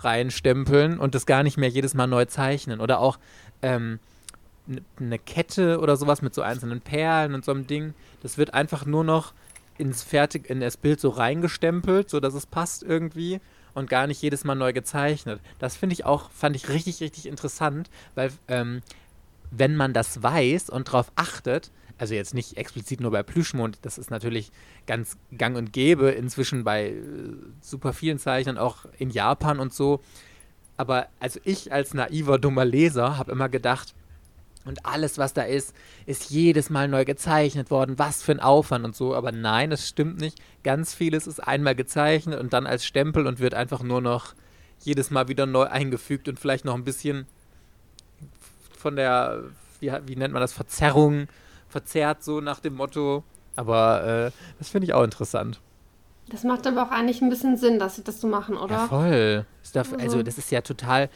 [0.00, 2.80] reinstempeln und das gar nicht mehr jedes Mal neu zeichnen.
[2.80, 3.18] Oder auch
[3.62, 3.98] ähm,
[4.98, 7.94] eine Kette oder sowas mit so einzelnen Perlen und so einem Ding.
[8.22, 9.32] Das wird einfach nur noch
[9.78, 13.40] ins fertig in das Bild so reingestempelt, sodass es passt irgendwie
[13.74, 15.40] und gar nicht jedes Mal neu gezeichnet.
[15.58, 18.82] Das finde ich auch, fand ich richtig, richtig interessant, weil ähm,
[19.50, 23.98] wenn man das weiß und darauf achtet, also jetzt nicht explizit nur bei Plüschmond, das
[23.98, 24.52] ist natürlich
[24.86, 27.02] ganz gang und gäbe inzwischen bei äh,
[27.60, 30.00] super vielen Zeichnern, auch in Japan und so.
[30.76, 33.94] Aber also ich als naiver, dummer Leser habe immer gedacht,
[34.66, 35.74] Und alles, was da ist,
[36.06, 37.98] ist jedes Mal neu gezeichnet worden.
[37.98, 39.14] Was für ein Aufwand und so.
[39.14, 40.38] Aber nein, das stimmt nicht.
[40.64, 44.34] Ganz vieles ist einmal gezeichnet und dann als Stempel und wird einfach nur noch
[44.82, 47.26] jedes Mal wieder neu eingefügt und vielleicht noch ein bisschen
[48.76, 49.42] von der,
[49.80, 51.28] wie, wie nennt man das, Verzerrung
[51.68, 53.24] verzerrt, so nach dem Motto.
[53.56, 55.60] Aber äh, das finde ich auch interessant.
[56.28, 58.74] Das macht aber auch eigentlich ein bisschen Sinn, dass sie das so machen, oder?
[58.74, 59.46] Ja, voll.
[59.98, 61.08] also, das ist ja total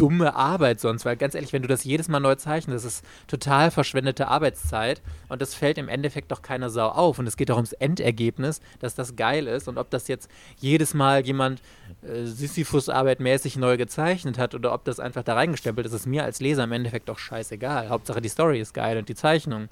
[0.00, 3.04] dumme Arbeit sonst, weil ganz ehrlich, wenn du das jedes Mal neu zeichnest, das ist
[3.28, 7.50] total verschwendete Arbeitszeit und das fällt im Endeffekt doch keiner Sau auf und es geht
[7.50, 11.60] auch ums Endergebnis, dass das geil ist und ob das jetzt jedes Mal jemand
[12.02, 16.24] äh, Sisyphus-Arbeit mäßig neu gezeichnet hat oder ob das einfach da reingestempelt ist, ist mir
[16.24, 17.90] als Leser im Endeffekt doch scheißegal.
[17.90, 19.68] Hauptsache die Story ist geil und die Zeichnung.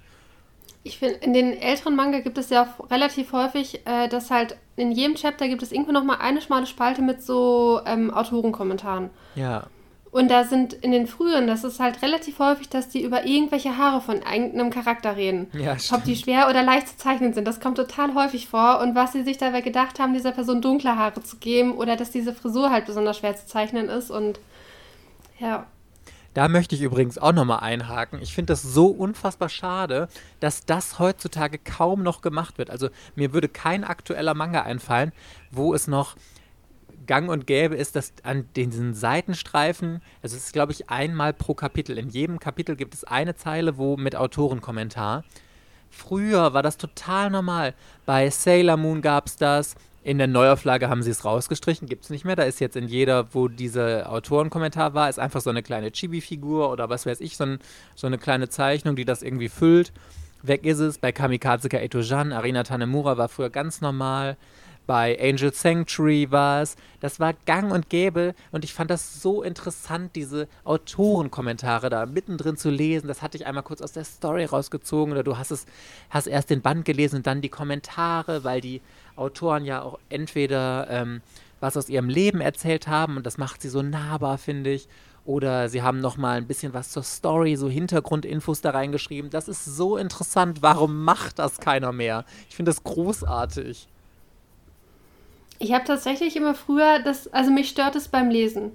[0.84, 4.92] Ich finde, in den älteren Manga gibt es ja relativ häufig, äh, dass halt in
[4.92, 9.08] jedem Chapter gibt es irgendwo nochmal eine schmale Spalte mit so ähm, Autorenkommentaren.
[9.34, 9.66] Ja.
[10.10, 13.76] Und da sind in den früheren, das ist halt relativ häufig, dass die über irgendwelche
[13.76, 15.48] Haare von einem Charakter reden.
[15.52, 16.00] Ja, stimmt.
[16.00, 17.46] Ob die schwer oder leicht zu zeichnen sind.
[17.46, 18.80] Das kommt total häufig vor.
[18.80, 22.10] Und was sie sich dabei gedacht haben, dieser Person dunkle Haare zu geben oder dass
[22.10, 24.10] diese Frisur halt besonders schwer zu zeichnen ist.
[24.10, 24.40] Und
[25.38, 25.66] ja.
[26.34, 28.22] Da möchte ich übrigens auch nochmal einhaken.
[28.22, 30.08] Ich finde das so unfassbar schade,
[30.40, 32.70] dass das heutzutage kaum noch gemacht wird.
[32.70, 35.12] Also mir würde kein aktueller Manga einfallen,
[35.50, 36.16] wo es noch
[37.08, 41.54] gang und gäbe ist, dass an diesen Seitenstreifen, also es ist, glaube ich, einmal pro
[41.54, 41.98] Kapitel.
[41.98, 45.24] In jedem Kapitel gibt es eine Zeile, wo mit Autorenkommentar.
[45.90, 47.74] Früher war das total normal.
[48.06, 49.74] Bei Sailor Moon gab es das.
[50.04, 52.36] In der Neuauflage haben sie es rausgestrichen, gibt es nicht mehr.
[52.36, 56.70] Da ist jetzt in jeder, wo dieser Autorenkommentar war, ist einfach so eine kleine Chibi-Figur
[56.70, 57.58] oder was weiß ich, so, ein,
[57.94, 59.92] so eine kleine Zeichnung, die das irgendwie füllt.
[60.42, 60.98] Weg ist es.
[60.98, 64.36] Bei Kamikaze Etojan, Arina Tanemura war früher ganz normal
[64.88, 66.74] bei Angel Sanctuary war es.
[67.00, 72.56] Das war gang und gäbe und ich fand das so interessant, diese Autorenkommentare da mittendrin
[72.56, 73.06] zu lesen.
[73.06, 75.66] Das hatte ich einmal kurz aus der Story rausgezogen oder du hast es,
[76.08, 78.80] hast erst den Band gelesen und dann die Kommentare, weil die
[79.14, 81.20] Autoren ja auch entweder ähm,
[81.60, 84.88] was aus ihrem Leben erzählt haben und das macht sie so nahbar, finde ich.
[85.26, 89.28] Oder sie haben noch mal ein bisschen was zur Story, so Hintergrundinfos da reingeschrieben.
[89.28, 90.62] Das ist so interessant.
[90.62, 92.24] Warum macht das keiner mehr?
[92.48, 93.86] Ich finde das großartig.
[95.58, 98.72] Ich habe tatsächlich immer früher das, also mich stört es beim Lesen.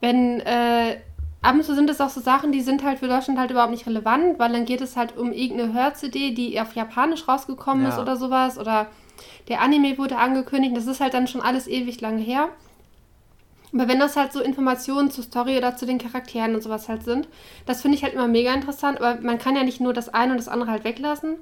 [0.00, 0.98] Wenn, äh,
[1.42, 3.70] ab und zu sind es auch so Sachen, die sind halt für Deutschland halt überhaupt
[3.70, 7.90] nicht relevant, weil dann geht es halt um irgendeine Hör-CD, die auf Japanisch rausgekommen ja.
[7.90, 8.58] ist oder sowas.
[8.58, 8.88] Oder
[9.48, 12.48] der Anime wurde angekündigt, das ist halt dann schon alles ewig lange her.
[13.72, 17.04] Aber wenn das halt so Informationen zur Story oder zu den Charakteren und sowas halt
[17.04, 17.28] sind,
[17.66, 19.00] das finde ich halt immer mega interessant.
[19.00, 21.36] Aber man kann ja nicht nur das eine und das andere halt weglassen.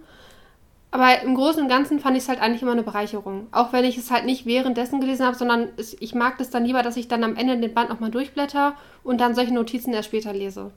[0.95, 3.49] Aber im Großen und Ganzen fand ich es halt eigentlich immer eine Bereicherung.
[3.51, 6.65] Auch wenn ich es halt nicht währenddessen gelesen habe, sondern es, ich mag das dann
[6.65, 10.11] lieber, dass ich dann am Ende den Band nochmal durchblätter und dann solche Notizen erst
[10.11, 10.71] später lese.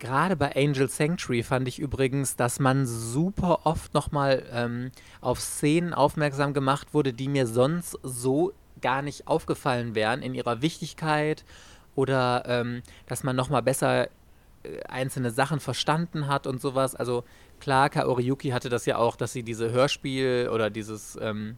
[0.00, 5.94] Gerade bei Angel Sanctuary fand ich übrigens, dass man super oft nochmal ähm, auf Szenen
[5.94, 8.52] aufmerksam gemacht wurde, die mir sonst so
[8.82, 11.44] gar nicht aufgefallen wären in ihrer Wichtigkeit
[11.94, 14.08] oder ähm, dass man nochmal besser
[14.88, 16.94] einzelne Sachen verstanden hat und sowas.
[16.94, 17.24] Also
[17.60, 21.56] klar, Kaori Yuki hatte das ja auch, dass sie diese Hörspiel oder dieses ähm,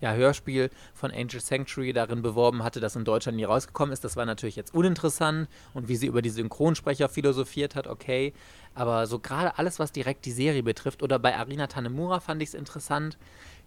[0.00, 4.04] ja, Hörspiel von Angel Sanctuary darin beworben hatte, das in Deutschland nie rausgekommen ist.
[4.04, 8.32] Das war natürlich jetzt uninteressant und wie sie über die Synchronsprecher philosophiert hat, okay.
[8.74, 12.50] Aber so gerade alles, was direkt die Serie betrifft, oder bei Arina Tanemura fand ich
[12.50, 13.18] es interessant.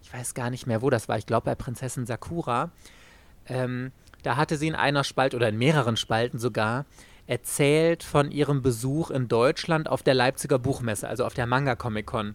[0.02, 1.18] Ich weiß gar nicht mehr, wo das war.
[1.18, 2.70] Ich glaube bei Prinzessin Sakura.
[3.46, 6.86] Ähm, da hatte sie in einer Spalte oder in mehreren Spalten sogar
[7.26, 12.06] erzählt von ihrem Besuch in Deutschland auf der Leipziger Buchmesse, also auf der Manga Comic
[12.06, 12.34] Con.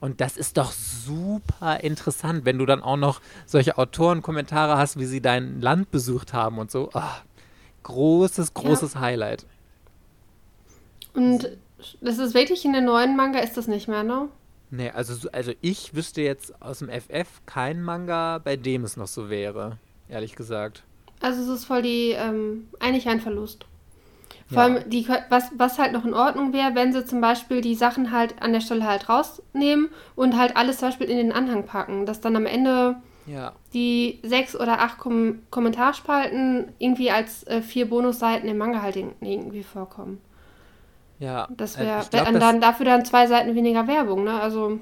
[0.00, 5.06] Und das ist doch super interessant, wenn du dann auch noch solche Autorenkommentare hast, wie
[5.06, 6.90] sie dein Land besucht haben und so.
[6.92, 7.00] Oh,
[7.84, 9.00] großes, großes ja.
[9.00, 9.46] Highlight.
[11.14, 11.48] Und
[12.00, 14.28] das ist wirklich in den neuen Manga, ist das nicht mehr, ne?
[14.70, 19.06] Nee, also, also ich wüsste jetzt aus dem FF kein Manga, bei dem es noch
[19.06, 20.82] so wäre, ehrlich gesagt.
[21.20, 23.64] Also es ist voll die, ähm, eigentlich ein Verlust.
[24.48, 24.62] Vor ja.
[24.62, 28.12] allem, die, was, was halt noch in Ordnung wäre, wenn sie zum Beispiel die Sachen
[28.12, 32.06] halt an der Stelle halt rausnehmen und halt alles zum Beispiel in den Anhang packen,
[32.06, 33.52] dass dann am Ende ja.
[33.74, 39.64] die sechs oder acht Kom Kommentarspalten irgendwie als äh, vier Bonusseiten im Manga halt irgendwie
[39.64, 40.20] vorkommen.
[41.18, 41.48] Ja.
[41.50, 44.40] Das wäre äh, dann, dafür dann zwei Seiten weniger Werbung, ne?
[44.40, 44.78] Also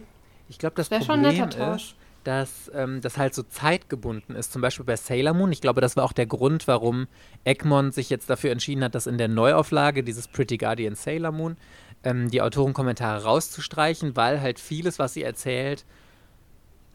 [0.48, 1.76] ich glaube, das wäre schon ein netter.
[1.76, 1.94] Ist,
[2.24, 4.52] dass ähm, das halt so zeitgebunden ist.
[4.52, 5.52] Zum Beispiel bei Sailor Moon.
[5.52, 7.06] Ich glaube, das war auch der Grund, warum
[7.44, 11.56] Egmont sich jetzt dafür entschieden hat, dass in der Neuauflage dieses Pretty Guardian Sailor Moon
[12.02, 15.84] ähm, die Autorenkommentare rauszustreichen, weil halt vieles, was sie erzählt,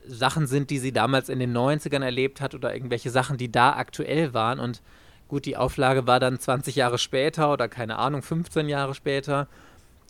[0.06, 3.74] Sachen sind, die sie damals in den 90ern erlebt hat oder irgendwelche Sachen, die da
[3.74, 4.60] aktuell waren.
[4.60, 4.82] Und
[5.28, 9.48] gut, die Auflage war dann 20 Jahre später oder keine Ahnung, 15 Jahre später.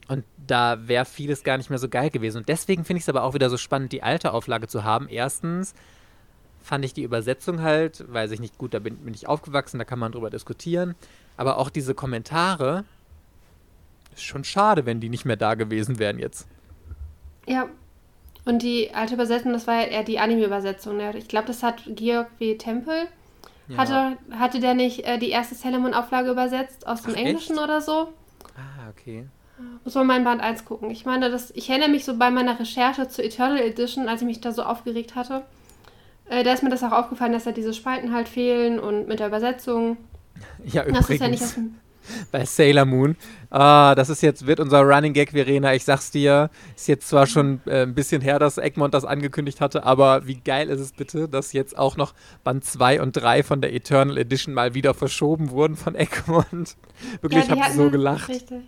[0.09, 2.39] Und da wäre vieles gar nicht mehr so geil gewesen.
[2.39, 5.07] Und deswegen finde ich es aber auch wieder so spannend, die alte Auflage zu haben.
[5.07, 5.75] Erstens
[6.61, 9.85] fand ich die Übersetzung halt, weiß ich nicht gut, da bin, bin ich aufgewachsen, da
[9.85, 10.95] kann man drüber diskutieren.
[11.37, 12.85] Aber auch diese Kommentare,
[14.13, 16.47] ist schon schade, wenn die nicht mehr da gewesen wären jetzt.
[17.45, 17.69] Ja.
[18.45, 20.99] Und die alte Übersetzung, das war ja eher die Anime-Übersetzung.
[21.15, 22.57] Ich glaube, das hat Georg W.
[22.57, 23.07] Tempel.
[23.67, 23.77] Ja.
[23.77, 27.63] Hatte, hatte der nicht äh, die erste Sailor Moon-Auflage übersetzt aus dem Ach, Englischen echt?
[27.63, 28.11] oder so?
[28.55, 29.27] Ah, okay.
[29.83, 30.89] Muss man mal in Band 1 gucken.
[30.91, 34.27] Ich meine, das, ich erinnere mich so bei meiner Recherche zur Eternal Edition, als ich
[34.27, 35.43] mich da so aufgeregt hatte,
[36.29, 39.19] äh, da ist mir das auch aufgefallen, dass da diese Spalten halt fehlen und mit
[39.19, 39.97] der Übersetzung.
[40.63, 41.19] Ja, übrigens.
[41.19, 41.63] Das ist ja
[42.31, 43.15] bei Sailor Moon.
[43.49, 45.73] Ah, das ist jetzt, wird unser Running Gag, Verena.
[45.73, 49.61] Ich sag's dir, ist jetzt zwar schon äh, ein bisschen her, dass Egmont das angekündigt
[49.61, 53.43] hatte, aber wie geil ist es bitte, dass jetzt auch noch Band 2 und 3
[53.43, 56.75] von der Eternal Edition mal wieder verschoben wurden von Egmont.
[57.21, 58.29] Wirklich, ja, ich hab so gelacht.
[58.29, 58.61] Richtig.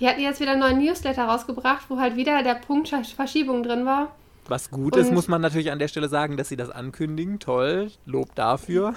[0.00, 3.86] Die hatten jetzt wieder einen neuen Newsletter rausgebracht, wo halt wieder der Punkt Verschiebung drin
[3.86, 4.14] war.
[4.48, 7.40] Was gut und ist, muss man natürlich an der Stelle sagen, dass sie das ankündigen.
[7.40, 8.94] Toll, Lob dafür.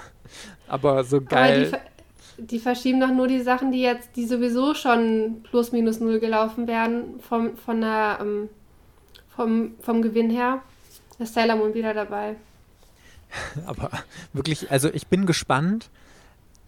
[0.68, 1.68] Aber so geil.
[1.68, 1.82] Aber
[2.38, 6.20] die, die, verschieben doch nur die Sachen, die jetzt, die sowieso schon plus minus null
[6.20, 8.48] gelaufen werden, vom, von der, ähm,
[9.34, 10.62] vom, vom Gewinn her.
[11.18, 12.36] ist Sailor Moon wieder dabei.
[13.66, 13.90] Aber
[14.32, 15.90] wirklich, also ich bin gespannt.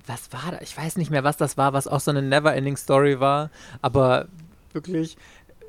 [0.07, 0.61] Was war da?
[0.61, 3.51] Ich weiß nicht mehr, was das war, was auch so eine Never-Ending Story war.
[3.83, 4.27] Aber
[4.73, 5.17] wirklich,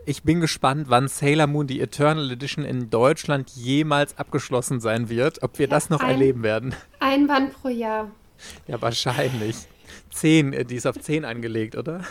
[0.05, 5.43] ich bin gespannt, wann Sailor Moon, die Eternal Edition in Deutschland jemals abgeschlossen sein wird.
[5.43, 6.73] Ob wir ja, das noch ein, erleben werden.
[6.99, 8.11] Ein Band pro Jahr.
[8.67, 9.55] Ja, wahrscheinlich.
[10.09, 12.01] Zehn, äh, die ist auf zehn angelegt, oder?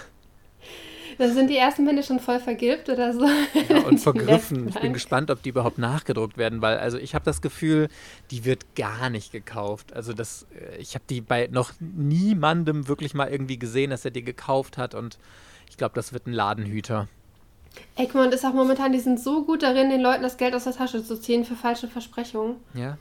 [1.23, 3.25] Da sind die ersten Bände schon voll vergilbt oder so.
[3.69, 4.67] Ja, und vergriffen.
[4.67, 7.89] Ich bin gespannt, ob die überhaupt nachgedruckt werden, weil also ich habe das Gefühl,
[8.33, 9.93] die wird gar nicht gekauft.
[9.93, 14.11] Also das, äh, ich habe die bei noch niemandem wirklich mal irgendwie gesehen, dass er
[14.11, 15.17] die gekauft hat und
[15.71, 17.07] ich glaube, das wird ein Ladenhüter.
[17.95, 20.75] Egmont ist auch momentan, die sind so gut darin, den Leuten das Geld aus der
[20.75, 22.57] Tasche zu ziehen für falsche Versprechungen.
[22.75, 22.99] Ja.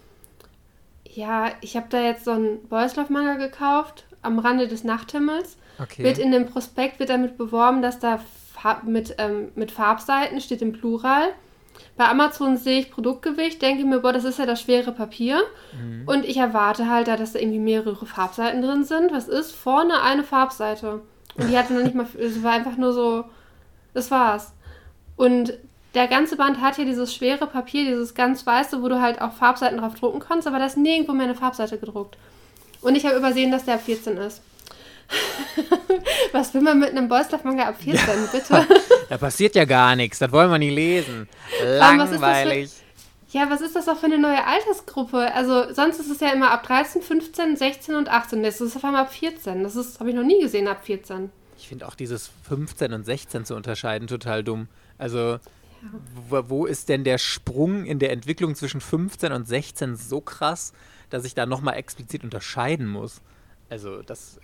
[1.12, 5.58] Ja, ich habe da jetzt so einen Boyslauf-Manga gekauft, am Rande des Nachthimmels.
[5.82, 6.04] Okay.
[6.04, 8.20] Wird in dem Prospekt wird damit beworben, dass da
[8.54, 11.30] Farb, mit, ähm, mit Farbseiten steht im Plural.
[11.98, 15.42] Bei Amazon sehe ich Produktgewicht, denke mir, boah, das ist ja das schwere Papier.
[15.74, 16.04] Mhm.
[16.06, 19.12] Und ich erwarte halt, dass da irgendwie mehrere Farbseiten drin sind.
[19.12, 19.52] Was ist?
[19.52, 21.02] Vorne eine Farbseite.
[21.36, 23.26] Und die hatte noch nicht mal, es war einfach nur so,
[23.94, 24.54] das war's.
[25.16, 25.54] Und
[25.94, 29.34] der ganze Band hat hier dieses schwere Papier, dieses ganz weiße, wo du halt auch
[29.34, 32.18] Farbseiten drauf drucken kannst, aber da ist nirgendwo mehr eine Farbseite gedruckt.
[32.82, 34.42] Und ich habe übersehen, dass der ab 14 ist.
[36.32, 38.30] was will man mit einem Boys Manga ab 14, ja.
[38.32, 38.68] bitte?
[39.10, 41.28] da passiert ja gar nichts, das wollen wir nicht lesen.
[41.64, 42.72] Langweilig.
[43.32, 45.34] Ja, was ist das auch für eine neue Altersgruppe?
[45.34, 48.44] Also sonst ist es ja immer ab 13, 15, 16 und 18.
[48.44, 49.64] Das ist auf einmal ab 14.
[49.64, 51.32] Das habe ich noch nie gesehen ab 14.
[51.58, 54.68] Ich finde auch dieses 15 und 16 zu unterscheiden total dumm.
[54.98, 56.50] Also, ja.
[56.50, 60.74] wo, ist denn der Sprung in der Entwicklung zwischen 15 und 16 so krass,
[61.10, 63.22] dass ich da nochmal explizit unterscheiden muss?
[63.70, 64.42] Also, das.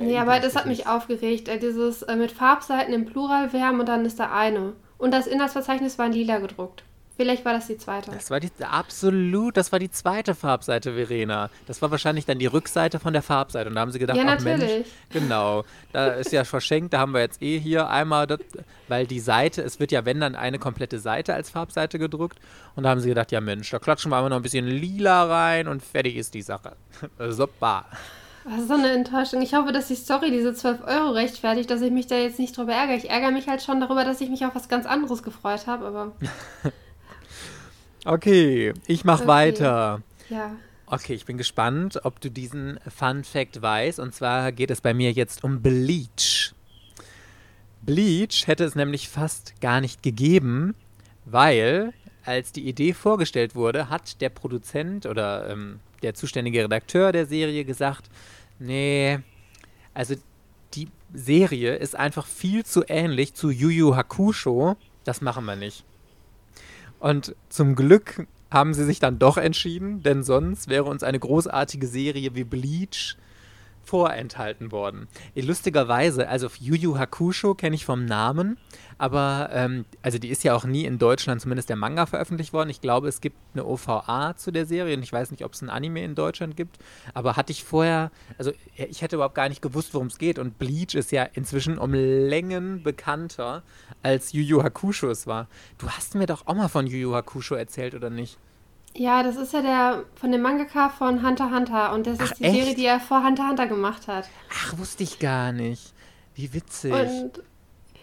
[0.00, 1.48] Ja, aber das hat mich aufgeregt.
[1.48, 4.74] Äh, dieses äh, mit Farbseiten im Plural wärmen und dann ist da eine.
[4.98, 6.82] Und das Inhaltsverzeichnis war in lila gedruckt.
[7.16, 8.10] Vielleicht war das die zweite.
[8.10, 11.48] Das war die, absolut, das war die zweite Farbseite, Verena.
[11.66, 13.70] Das war wahrscheinlich dann die Rückseite von der Farbseite.
[13.70, 17.14] Und da haben sie gedacht, ja, ach Mensch, genau, da ist ja verschenkt, da haben
[17.14, 18.40] wir jetzt eh hier einmal, das,
[18.88, 22.38] weil die Seite, es wird ja, wenn dann eine komplette Seite als Farbseite gedruckt.
[22.74, 25.24] Und da haben sie gedacht, ja Mensch, da klatschen wir einfach noch ein bisschen lila
[25.24, 26.76] rein und fertig ist die Sache.
[27.30, 27.86] Super.
[28.48, 29.42] Das ist so eine Enttäuschung.
[29.42, 32.56] Ich hoffe, dass die Story diese 12 Euro rechtfertigt, dass ich mich da jetzt nicht
[32.56, 32.96] drüber ärgere.
[32.96, 35.86] Ich ärgere mich halt schon darüber, dass ich mich auf was ganz anderes gefreut habe,
[35.86, 36.12] aber.
[38.08, 39.26] Okay, ich mach okay.
[39.26, 40.00] weiter.
[40.30, 40.54] Ja.
[40.86, 43.98] Okay, ich bin gespannt, ob du diesen Fun Fact weißt.
[43.98, 46.54] Und zwar geht es bei mir jetzt um Bleach.
[47.82, 50.76] Bleach hätte es nämlich fast gar nicht gegeben,
[51.24, 51.92] weil
[52.24, 57.64] als die Idee vorgestellt wurde, hat der Produzent oder ähm, der zuständige Redakteur der Serie
[57.64, 58.08] gesagt,
[58.58, 59.20] nee,
[59.94, 60.14] also
[60.74, 65.84] die Serie ist einfach viel zu ähnlich zu Yu Yu Hakusho, das machen wir nicht.
[66.98, 71.86] Und zum Glück haben sie sich dann doch entschieden, denn sonst wäre uns eine großartige
[71.86, 73.16] Serie wie Bleach
[73.86, 75.08] vorenthalten worden.
[75.34, 78.58] Lustigerweise, also Yu Yu Hakusho kenne ich vom Namen,
[78.98, 82.68] aber ähm, also die ist ja auch nie in Deutschland, zumindest der Manga veröffentlicht worden.
[82.68, 85.62] Ich glaube, es gibt eine OVA zu der Serie und ich weiß nicht, ob es
[85.62, 86.78] ein Anime in Deutschland gibt,
[87.14, 90.58] aber hatte ich vorher, also ich hätte überhaupt gar nicht gewusst, worum es geht und
[90.58, 93.62] Bleach ist ja inzwischen um Längen bekannter
[94.02, 95.48] als Yu Yu Hakusho es war.
[95.78, 98.38] Du hast mir doch auch mal von Yu Yu Hakusho erzählt, oder nicht?
[98.98, 102.38] Ja, das ist ja der von dem Mangaka von Hunter Hunter und das Ach, ist
[102.40, 102.54] die echt?
[102.54, 104.26] Serie, die er vor Hunter Hunter gemacht hat.
[104.50, 105.92] Ach, wusste ich gar nicht.
[106.34, 106.92] Wie witzig.
[106.92, 107.32] Und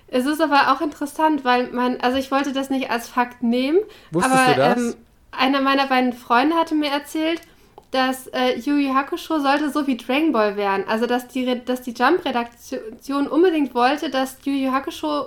[0.07, 3.79] Es ist aber auch interessant, weil man, also ich wollte das nicht als Fakt nehmen,
[4.11, 4.77] Wusstest aber du das?
[4.77, 4.95] Ähm,
[5.31, 7.41] einer meiner beiden Freunde hatte mir erzählt,
[7.89, 10.83] dass äh, Yu Yu Hakusho sollte so wie Dragon Ball werden.
[10.87, 15.25] Also dass die, dass die Jump-Redaktion unbedingt wollte, dass Yu Yu Hakusho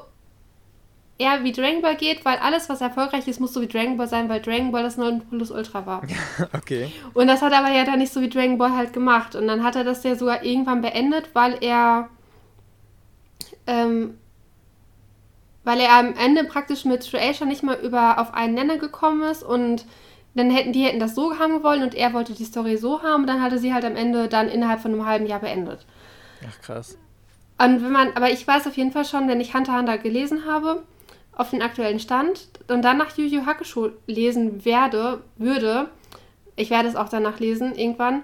[1.19, 4.09] eher wie Dragon Ball geht, weil alles, was erfolgreich ist, muss so wie Dragon Ball
[4.09, 6.03] sein, weil Dragon Ball das 9 Plus Ultra war.
[6.53, 6.93] okay.
[7.15, 9.35] Und das hat er aber ja dann nicht so wie Dragon Ball halt gemacht.
[9.35, 12.09] Und dann hat er das ja sogar irgendwann beendet, weil er
[13.67, 14.19] ähm,
[15.67, 19.43] weil er am Ende praktisch mit Shueisha nicht mal über auf einen Nenner gekommen ist
[19.43, 19.85] und
[20.37, 23.23] dann hätten die hätten das so haben wollen und er wollte die Story so haben
[23.23, 25.85] und dann hatte sie halt am Ende dann innerhalb von einem halben Jahr beendet.
[26.49, 26.97] Ach krass.
[27.59, 30.45] Und wenn man, aber ich weiß auf jeden Fall schon, wenn ich Hunter Hunter gelesen
[30.47, 30.85] habe,
[31.37, 35.89] auf den aktuellen Stand und dann nach Yu Yu Hakusho lesen werde, würde,
[36.57, 38.23] ich werde es auch danach lesen irgendwann,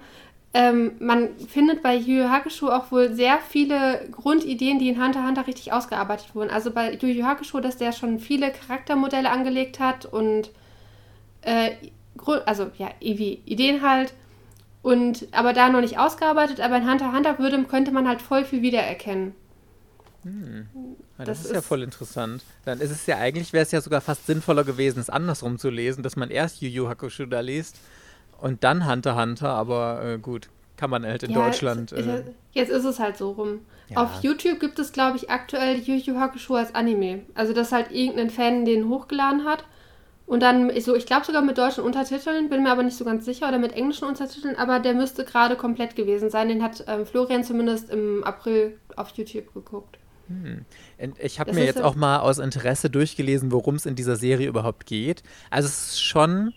[0.55, 5.19] ähm, man findet bei Yu Yu Hakusho auch wohl sehr viele Grundideen, die in Hunter
[5.19, 6.51] x Hunter richtig ausgearbeitet wurden.
[6.51, 10.51] Also bei Yu Yu Hakusho, dass der schon viele Charaktermodelle angelegt hat und
[11.41, 11.71] äh,
[12.45, 14.13] also ja, wie Ideen halt.
[14.83, 18.21] Und aber da noch nicht ausgearbeitet, aber in Hunter x Hunter würde, könnte man halt
[18.21, 19.33] voll viel wiedererkennen.
[20.23, 20.67] Hm.
[21.17, 22.43] Das, das, ist ja voll interessant.
[22.65, 25.69] Dann ist es ja eigentlich, wäre es ja sogar fast sinnvoller gewesen, es andersrum zu
[25.69, 27.77] lesen, dass man erst Yu Yu Hakusho da liest
[28.39, 31.91] und dann Hunter Hunter, aber äh, gut, kann man halt in ja, Deutschland.
[31.91, 33.59] Jetzt, äh, jetzt, ist es halt so rum.
[33.89, 34.03] Ja.
[34.03, 37.21] Auf YouTube gibt es, glaube ich, aktuell Yu Yu Hakusho als Anime.
[37.35, 39.63] Also, dass halt irgendein Fan den hochgeladen hat.
[40.25, 43.25] Und dann, so, ich glaube sogar mit deutschen Untertiteln, bin mir aber nicht so ganz
[43.25, 46.47] sicher, oder mit englischen Untertiteln, aber der müsste gerade komplett gewesen sein.
[46.47, 49.99] Den hat ähm, Florian zumindest im April auf YouTube geguckt.
[50.41, 50.65] Hm.
[51.19, 54.85] Ich habe mir jetzt auch mal aus Interesse durchgelesen, worum es in dieser Serie überhaupt
[54.85, 55.23] geht.
[55.49, 56.53] Also es ist schon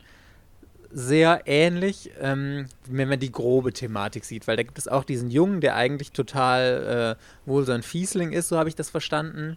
[0.90, 5.30] sehr ähnlich, ähm, wenn man die grobe Thematik sieht, weil da gibt es auch diesen
[5.30, 9.56] Jungen, der eigentlich total äh, wohl so ein Fiesling ist, so habe ich das verstanden.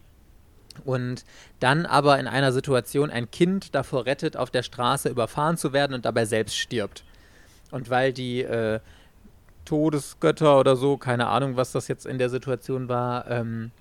[0.86, 1.26] Und
[1.60, 5.94] dann aber in einer Situation ein Kind davor rettet, auf der Straße überfahren zu werden
[5.94, 7.04] und dabei selbst stirbt.
[7.72, 8.80] Und weil die äh,
[9.66, 13.72] Todesgötter oder so, keine Ahnung, was das jetzt in der Situation war, ähm,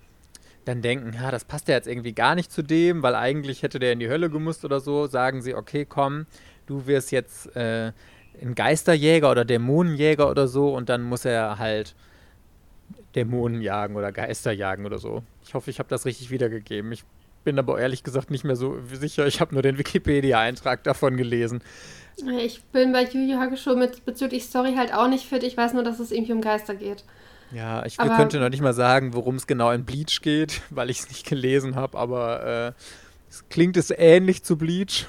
[0.68, 3.78] dann denken, ja, das passt ja jetzt irgendwie gar nicht zu dem, weil eigentlich hätte
[3.78, 6.26] der in die Hölle gemusst oder so, sagen sie, okay, komm,
[6.66, 7.92] du wirst jetzt äh,
[8.40, 11.94] ein Geisterjäger oder Dämonenjäger oder so und dann muss er halt
[13.14, 15.22] Dämonen jagen oder Geister jagen oder so.
[15.42, 16.92] Ich hoffe, ich habe das richtig wiedergegeben.
[16.92, 17.04] Ich
[17.44, 19.26] bin aber ehrlich gesagt nicht mehr so sicher.
[19.26, 21.62] Ich habe nur den Wikipedia-Eintrag davon gelesen.
[22.38, 25.42] Ich bin bei Yu Yu Hakusho mit bezüglich Story halt auch nicht fit.
[25.44, 27.04] Ich weiß nur, dass es irgendwie um Geister geht.
[27.50, 30.90] Ja, ich aber, könnte noch nicht mal sagen, worum es genau in Bleach geht, weil
[30.90, 32.82] ich es nicht gelesen habe, aber äh,
[33.30, 35.06] es klingt es ähnlich zu Bleach.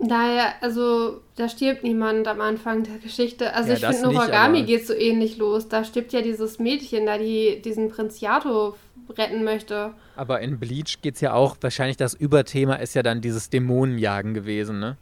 [0.00, 3.52] Naja, also da stirbt niemand am Anfang der Geschichte.
[3.52, 5.68] Also ja, ich finde, Noragami geht so ähnlich los.
[5.68, 8.76] Da stirbt ja dieses Mädchen, da die diesen Prinz Yato
[9.16, 9.94] retten möchte.
[10.14, 14.34] Aber in Bleach geht es ja auch, wahrscheinlich das Überthema ist ja dann dieses Dämonenjagen
[14.34, 14.96] gewesen, ne?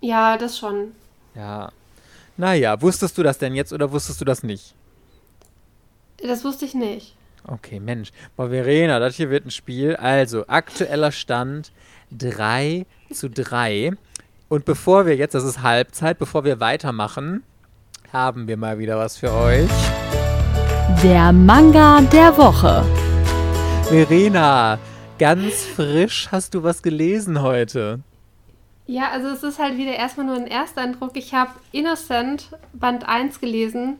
[0.00, 0.92] Ja, das schon.
[1.34, 1.72] Ja.
[2.36, 4.74] Naja, wusstest du das denn jetzt oder wusstest du das nicht?
[6.18, 7.16] Das wusste ich nicht.
[7.46, 8.10] Okay, Mensch.
[8.36, 9.96] Boah, Verena, das hier wird ein Spiel.
[9.96, 11.72] Also, aktueller Stand
[12.12, 13.92] 3 zu 3.
[14.48, 17.42] Und bevor wir jetzt, das ist Halbzeit, bevor wir weitermachen,
[18.12, 19.70] haben wir mal wieder was für euch.
[21.02, 22.84] Der Manga der Woche.
[23.84, 24.78] Verena,
[25.18, 28.00] ganz frisch hast du was gelesen heute.
[28.86, 31.16] Ja, also es ist halt wieder erstmal nur ein Ersteindruck.
[31.16, 33.98] Ich habe Innocent Band 1 gelesen.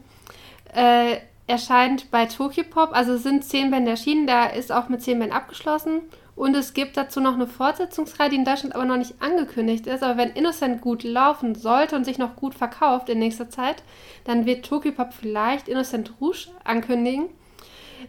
[0.74, 2.90] Äh, erscheint bei Tokyopop.
[2.92, 6.02] Also es sind zehn Bände erschienen, da ist auch mit zehn Bänden abgeschlossen.
[6.36, 10.02] Und es gibt dazu noch eine Fortsetzungsreihe, die in Deutschland aber noch nicht angekündigt ist.
[10.02, 13.84] Aber wenn Innocent gut laufen sollte und sich noch gut verkauft in nächster Zeit,
[14.24, 17.26] dann wird Tokyopop vielleicht Innocent Rouge ankündigen.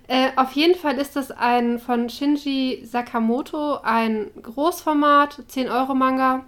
[0.07, 6.45] Äh, auf jeden Fall ist das ein von Shinji Sakamoto ein Großformat, 10 Euro Manga.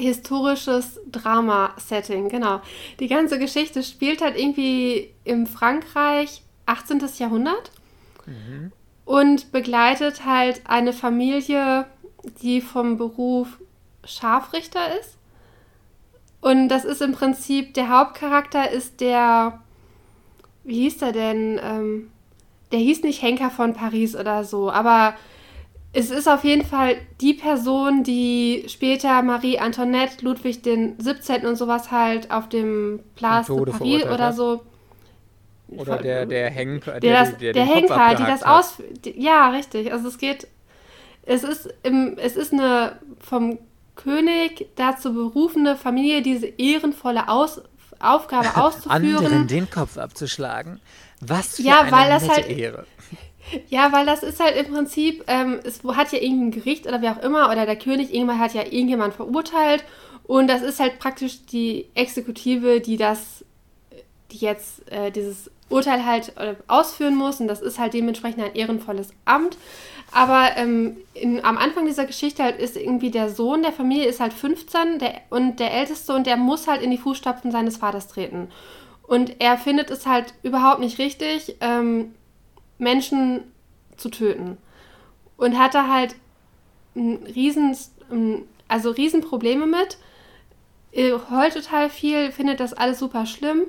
[0.00, 2.60] Historisches Drama-Setting, genau.
[2.98, 7.02] Die ganze Geschichte spielt halt irgendwie im Frankreich 18.
[7.18, 7.70] Jahrhundert.
[8.26, 8.72] Mhm
[9.10, 11.86] und begleitet halt eine Familie,
[12.42, 13.58] die vom Beruf
[14.04, 15.16] Scharfrichter ist.
[16.40, 19.58] Und das ist im Prinzip, der Hauptcharakter ist der,
[20.62, 21.60] wie hieß der denn?
[21.60, 22.12] Ähm,
[22.70, 25.14] der hieß nicht Henker von Paris oder so, aber
[25.92, 31.46] es ist auf jeden Fall die Person, die später Marie Antoinette, Ludwig den 17.
[31.46, 34.62] und sowas halt auf dem Place de Paris oder so
[35.76, 38.74] oder der, der Henker, der, der, das, der, der Henker, die das aus.
[39.04, 39.92] Die, ja, richtig.
[39.92, 40.46] Also es geht.
[41.22, 43.58] Es ist, im, es ist eine vom
[43.94, 47.62] König dazu berufene Familie, diese ehrenvolle Aus,
[48.00, 49.16] Aufgabe auszuführen.
[49.16, 50.80] Anderen den Kopf abzuschlagen.
[51.20, 52.86] Was für ja, eine weil das halt, Ehre.
[53.68, 57.08] Ja, weil das ist halt im Prinzip, ähm, es hat ja irgendein Gericht oder wie
[57.08, 59.84] auch immer, oder der König irgendwann hat ja irgendjemand verurteilt
[60.24, 63.44] und das ist halt praktisch die Exekutive, die das,
[64.30, 68.54] die jetzt äh, dieses Urteil halt äh, ausführen muss und das ist halt dementsprechend ein
[68.54, 69.56] ehrenvolles Amt.
[70.12, 74.18] Aber ähm, in, am Anfang dieser Geschichte halt ist irgendwie der Sohn der Familie ist
[74.18, 78.08] halt 15 der, und der älteste und der muss halt in die Fußstapfen seines Vaters
[78.08, 78.48] treten.
[79.02, 82.14] Und er findet es halt überhaupt nicht richtig, ähm,
[82.80, 83.42] Menschen
[83.96, 84.58] zu töten.
[85.36, 86.16] Und hat da halt
[86.96, 87.76] ein riesen,
[88.68, 89.98] also riesen Probleme mit.
[91.30, 93.62] Heult total viel, findet das alles super schlimm.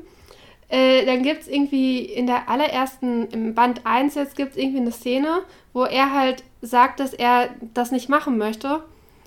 [0.69, 4.79] Äh, dann gibt es irgendwie in der allerersten, im Band 1 jetzt gibt es irgendwie
[4.79, 5.41] eine Szene,
[5.73, 8.81] wo er halt sagt, dass er das nicht machen möchte.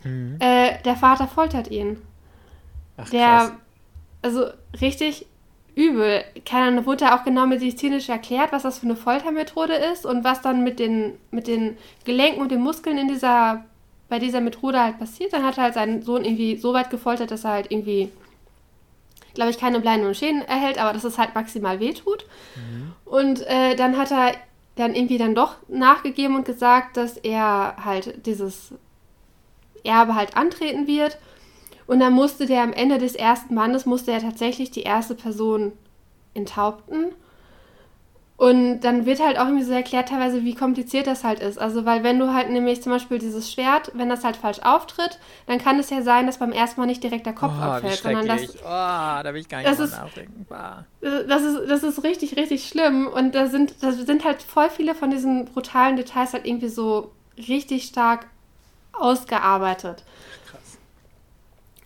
[0.04, 0.36] Mhm.
[0.40, 2.00] Äh, der Vater foltert ihn.
[2.96, 3.52] Ach, der, krass.
[4.22, 4.46] also
[4.80, 5.26] richtig
[5.74, 6.24] übel.
[6.46, 10.62] Keine wurde auch genau medizinisch erklärt, was das für eine Foltermethode ist und was dann
[10.62, 13.64] mit den, mit den Gelenken und den Muskeln in dieser,
[14.08, 15.32] bei dieser Methode halt passiert.
[15.32, 18.10] Dann hat er halt seinen Sohn irgendwie so weit gefoltert, dass er halt irgendwie,
[19.34, 22.26] glaube ich, keine bleibenden Schäden erhält, aber dass es halt maximal wehtut.
[22.56, 22.92] Mhm.
[23.04, 24.32] Und äh, dann hat er
[24.76, 28.72] dann irgendwie dann doch nachgegeben und gesagt, dass er halt dieses
[29.84, 31.18] Erbe halt antreten wird.
[31.86, 35.72] Und dann musste der am Ende des ersten Bandes, musste er tatsächlich die erste Person
[36.34, 37.12] enthaupten.
[38.36, 41.56] Und dann wird halt auch irgendwie so erklärt teilweise, wie kompliziert das halt ist.
[41.56, 45.20] Also, weil wenn du halt nämlich zum Beispiel dieses Schwert, wenn das halt falsch auftritt,
[45.46, 48.02] dann kann es ja sein, dass beim ersten Mal nicht direkt der Kopf oh, abfällt,
[48.02, 48.56] sondern das.
[48.56, 50.46] Oh, da will ich gar nicht das ist, nachdenken.
[51.00, 53.06] Das ist, das ist richtig, richtig schlimm.
[53.06, 57.12] Und da sind, da sind halt voll viele von diesen brutalen Details halt irgendwie so
[57.36, 58.26] richtig stark
[58.94, 60.02] ausgearbeitet.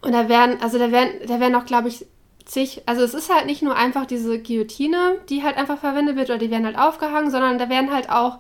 [0.00, 2.06] Und da werden, also da werden, da werden auch, glaube ich,
[2.44, 6.30] zig, also es ist halt nicht nur einfach diese Guillotine, die halt einfach verwendet wird
[6.30, 8.38] oder die werden halt aufgehangen, sondern da werden halt auch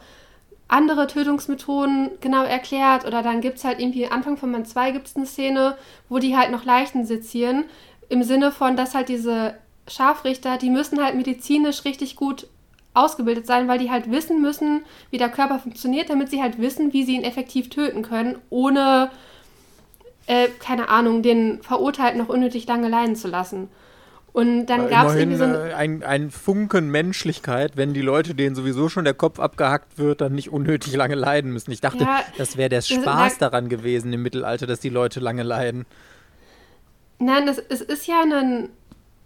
[0.68, 5.06] andere Tötungsmethoden genau erklärt oder dann gibt es halt irgendwie Anfang von Band 2 gibt
[5.08, 5.76] es eine Szene,
[6.08, 7.64] wo die halt noch Leichen sezieren,
[8.08, 9.54] im Sinne von, dass halt diese
[9.86, 12.46] Scharfrichter, die müssen halt medizinisch richtig gut
[12.94, 16.92] ausgebildet sein, weil die halt wissen müssen, wie der Körper funktioniert, damit sie halt wissen,
[16.92, 19.10] wie sie ihn effektiv töten können, ohne,
[20.28, 23.68] äh, keine Ahnung, den Verurteilten noch unnötig lange leiden zu lassen.
[24.34, 28.34] Und dann gab es irgendwie so ein, äh, ein, ein, Funken Menschlichkeit, wenn die Leute,
[28.34, 31.72] denen sowieso schon der Kopf abgehackt wird, dann nicht unnötig lange leiden müssen.
[31.72, 35.18] Ich dachte, ja, das wäre der Spaß da, daran gewesen im Mittelalter, dass die Leute
[35.18, 35.86] lange leiden.
[37.18, 38.68] Nein, das, es ist ja ein,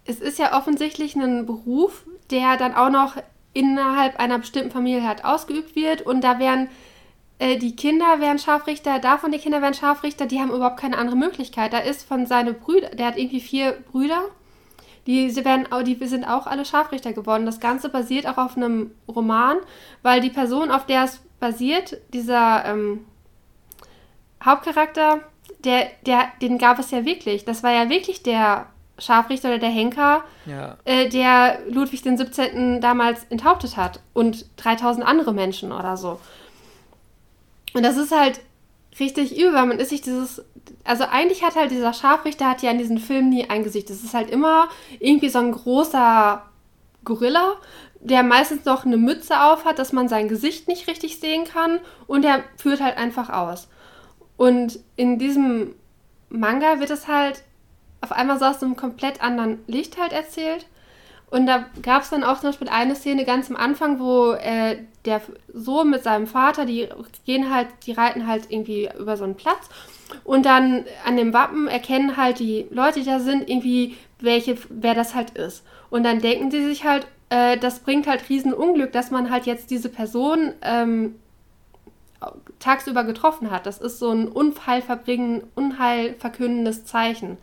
[0.07, 3.17] es ist ja offensichtlich ein Beruf, der dann auch noch
[3.55, 6.69] innerhalb einer bestimmten Familie halt ausgeübt wird und da werden
[7.43, 11.17] äh, die Kinder werden Scharfrichter, davon die Kinder werden Scharfrichter, die haben überhaupt keine andere
[11.17, 11.73] Möglichkeit.
[11.73, 14.23] Da ist von seinen Brüdern, der hat irgendwie vier Brüder
[15.09, 17.45] die, werden, die sind auch alle Scharfrichter geworden.
[17.45, 19.57] Das Ganze basiert auch auf einem Roman,
[20.03, 23.05] weil die Person, auf der es basiert, dieser ähm,
[24.45, 25.19] Hauptcharakter,
[25.65, 27.45] der, der, den gab es ja wirklich.
[27.45, 28.67] Das war ja wirklich der
[28.99, 30.77] Scharfrichter oder der Henker, ja.
[30.85, 32.81] äh, der Ludwig den 17.
[32.81, 36.21] damals enthauptet hat und 3000 andere Menschen oder so.
[37.75, 38.41] Und das ist halt
[39.01, 40.43] richtig übel, weil man ist sich dieses,
[40.85, 43.89] also eigentlich hat halt dieser Scharfrichter hat ja in diesen Filmen nie ein Gesicht.
[43.91, 44.69] Das ist halt immer
[45.01, 46.43] irgendwie so ein großer
[47.05, 47.55] Gorilla,
[48.01, 51.81] der meistens noch eine Mütze auf hat, dass man sein Gesicht nicht richtig sehen kann
[52.07, 53.69] und der führt halt einfach aus.
[54.37, 55.75] Und in diesem
[56.29, 57.43] Manga wird es halt
[58.01, 60.67] auf einmal so aus einem komplett anderen Licht halt erzählt.
[61.33, 64.77] Und da gab es dann auch zum Beispiel eine Szene ganz am Anfang, wo äh,
[65.07, 65.23] der
[65.55, 66.87] Sohn mit seinem Vater, die
[67.25, 69.71] gehen halt, die reiten halt irgendwie über so einen Platz.
[70.25, 74.95] Und dann an dem Wappen erkennen halt die Leute, die da sind, irgendwie, welche, wer
[74.95, 75.65] das halt ist.
[75.89, 79.47] Und dann denken sie sich halt, äh, das bringt halt riesen Unglück, dass man halt
[79.47, 81.15] jetzt diese Person ähm,
[82.59, 83.65] tagsüber getroffen hat.
[83.65, 87.39] Das ist so ein Unfallverbringen, unheilverkündendes Zeichen.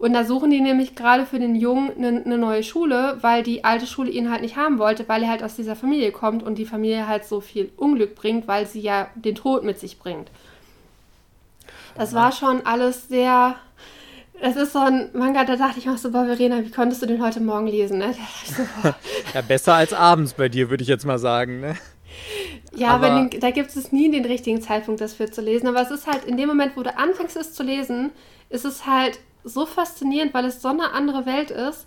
[0.00, 3.64] Und da suchen die nämlich gerade für den Jungen eine, eine neue Schule, weil die
[3.64, 6.56] alte Schule ihn halt nicht haben wollte, weil er halt aus dieser Familie kommt und
[6.56, 10.30] die Familie halt so viel Unglück bringt, weil sie ja den Tod mit sich bringt.
[11.96, 13.56] Das war schon alles sehr.
[14.40, 17.06] Es ist so ein Manga, da dachte ich auch so, boah, Verena, wie konntest du
[17.06, 17.98] den heute Morgen lesen?
[17.98, 18.14] Ne?
[18.46, 18.62] So,
[19.34, 21.60] ja, besser als abends bei dir, würde ich jetzt mal sagen.
[21.60, 21.76] Ne?
[22.74, 25.66] Ja, aber, aber den, da gibt es nie den richtigen Zeitpunkt, das für zu lesen.
[25.66, 28.12] Aber es ist halt in dem Moment, wo du anfängst, es zu lesen,
[28.48, 31.86] ist es halt so faszinierend, weil es so eine andere Welt ist,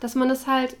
[0.00, 0.76] dass man es halt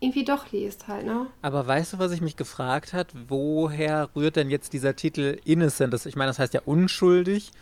[0.00, 1.26] irgendwie doch liest halt, ne?
[1.42, 3.08] Aber weißt du, was ich mich gefragt hat?
[3.28, 5.92] Woher rührt denn jetzt dieser Titel Innocent?
[5.92, 7.52] Das, ich meine, das heißt ja unschuldig.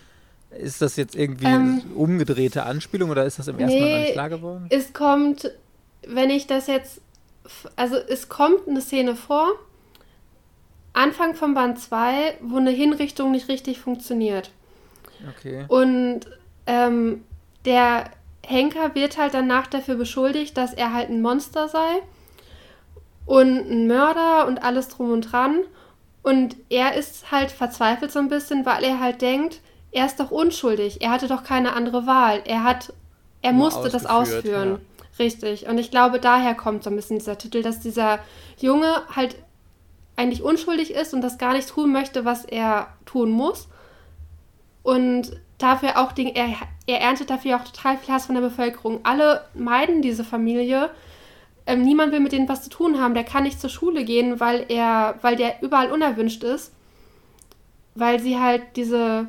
[0.51, 4.01] Ist das jetzt irgendwie ähm, umgedrehte Anspielung oder ist das im ersten nee, Mal noch
[4.01, 4.67] nicht klar geworden?
[4.71, 5.53] Es kommt,
[6.07, 7.03] wenn ich das jetzt,
[7.77, 9.49] also es kommt eine Szene vor,
[10.93, 14.51] Anfang von Band 2, wo eine Hinrichtung nicht richtig funktioniert.
[15.37, 15.67] Okay.
[15.69, 16.23] Und
[16.67, 17.23] ähm,
[17.65, 18.11] der
[18.45, 22.03] Henker wird halt danach dafür beschuldigt, dass er halt ein Monster sei
[23.27, 25.61] und ein Mörder und alles drum und dran.
[26.23, 29.61] Und er ist halt verzweifelt so ein bisschen, weil er halt denkt,
[29.93, 32.43] er ist doch unschuldig, er hatte doch keine andere Wahl.
[32.45, 32.93] Er hat,
[33.43, 34.71] er Nur musste das ausführen.
[34.73, 34.79] Ja.
[35.19, 35.69] Richtig.
[35.69, 38.21] Und ich glaube, daher kommt so ein bisschen dieser Titel, dass dieser
[38.59, 39.37] Junge halt
[40.17, 43.69] eigentlich unschuldig ist und das gar nicht tun möchte, was er tun muss.
[44.83, 46.49] Und dafür auch, den, er,
[46.87, 49.01] er erntet dafür auch total viel Hass von der Bevölkerung.
[49.05, 50.91] Alle meiden diese Familie.
[51.67, 53.15] Ähm, niemand will mit denen was zu tun haben.
[53.15, 56.73] Der kann nicht zur Schule gehen, weil er, weil der überall unerwünscht ist.
[57.95, 59.29] Weil sie halt diese.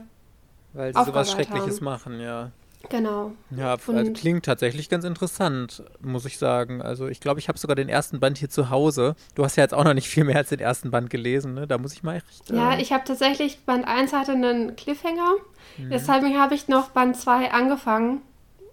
[0.74, 1.86] Weil sie sowas Schreckliches haben.
[1.86, 2.52] machen, ja.
[2.90, 3.32] Genau.
[3.56, 6.82] Ja, also klingt tatsächlich ganz interessant, muss ich sagen.
[6.82, 9.16] Also ich glaube, ich habe sogar den ersten Band hier zu Hause.
[9.36, 11.68] Du hast ja jetzt auch noch nicht viel mehr als den ersten Band gelesen, ne?
[11.68, 12.50] Da muss ich mal echt.
[12.50, 15.36] Äh ja, ich habe tatsächlich, Band 1 hatte einen Cliffhanger.
[15.78, 15.90] Mhm.
[15.90, 18.22] Deshalb habe ich noch Band 2 angefangen.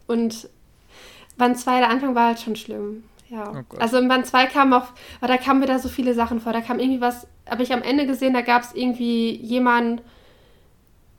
[0.06, 0.48] Und
[1.36, 3.04] Band 2, der Anfang war halt schon schlimm.
[3.28, 3.52] Ja.
[3.52, 4.86] Oh also in Band 2 kam auch,
[5.20, 6.52] da kamen wieder so viele Sachen vor.
[6.52, 10.00] Da kam irgendwie was, habe ich am Ende gesehen, da gab es irgendwie jemanden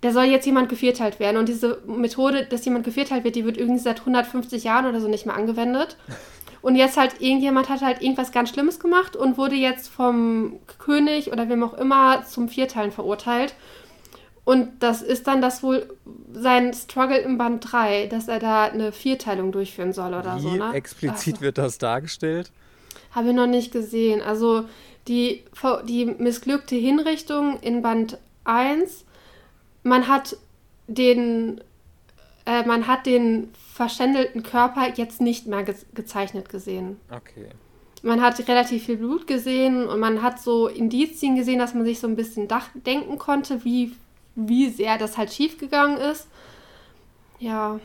[0.02, 1.38] da soll jetzt jemand gevierteilt werden.
[1.38, 5.08] Und diese Methode, dass jemand gevierteilt wird, die wird irgendwie seit 150 Jahren oder so
[5.08, 5.98] nicht mehr angewendet.
[6.62, 11.32] Und jetzt halt irgendjemand hat halt irgendwas ganz Schlimmes gemacht und wurde jetzt vom König
[11.32, 13.56] oder wem auch immer zum Vierteilen verurteilt.
[14.50, 15.88] Und das ist dann das wohl
[16.34, 20.50] sein Struggle im Band 3, dass er da eine Vierteilung durchführen soll oder Wie so.
[20.50, 20.74] Ne?
[20.74, 22.52] explizit also, wird das dargestellt?
[23.12, 24.22] Habe ich noch nicht gesehen.
[24.22, 24.66] Also
[25.08, 25.44] die,
[25.88, 29.06] die missglückte Hinrichtung in Band 1
[29.84, 30.38] man hat
[30.88, 31.62] den,
[32.46, 36.98] äh, man hat den verschändelten Körper jetzt nicht mehr ge gezeichnet gesehen.
[37.10, 37.50] Okay.
[38.02, 42.00] Man hat relativ viel Blut gesehen und man hat so Indizien gesehen, dass man sich
[42.00, 42.48] so ein bisschen
[42.86, 43.94] denken konnte, wie,
[44.36, 46.28] wie sehr das halt schiefgegangen ist.
[47.40, 47.80] Ja.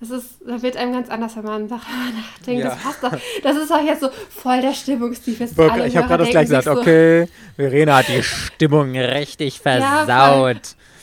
[0.00, 2.70] Das ist, da wird einem ganz anders, wenn man nachdenkt, ja.
[2.70, 3.12] das passt doch.
[3.42, 5.40] Das ist auch jetzt so voll der Stimmungstief.
[5.40, 10.08] Ich habe gerade das gleich gesagt, so, okay, Verena hat die Stimmung richtig versaut.
[10.08, 10.54] Ja,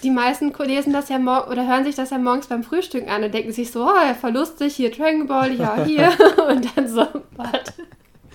[0.03, 3.33] die meisten lesen das ja oder hören sich das ja morgens beim Frühstück an und
[3.33, 6.11] denken sich so, oh, voll lustig, hier Dragon Ball, ja, hier.
[6.49, 7.05] und dann so,
[7.35, 7.73] warte.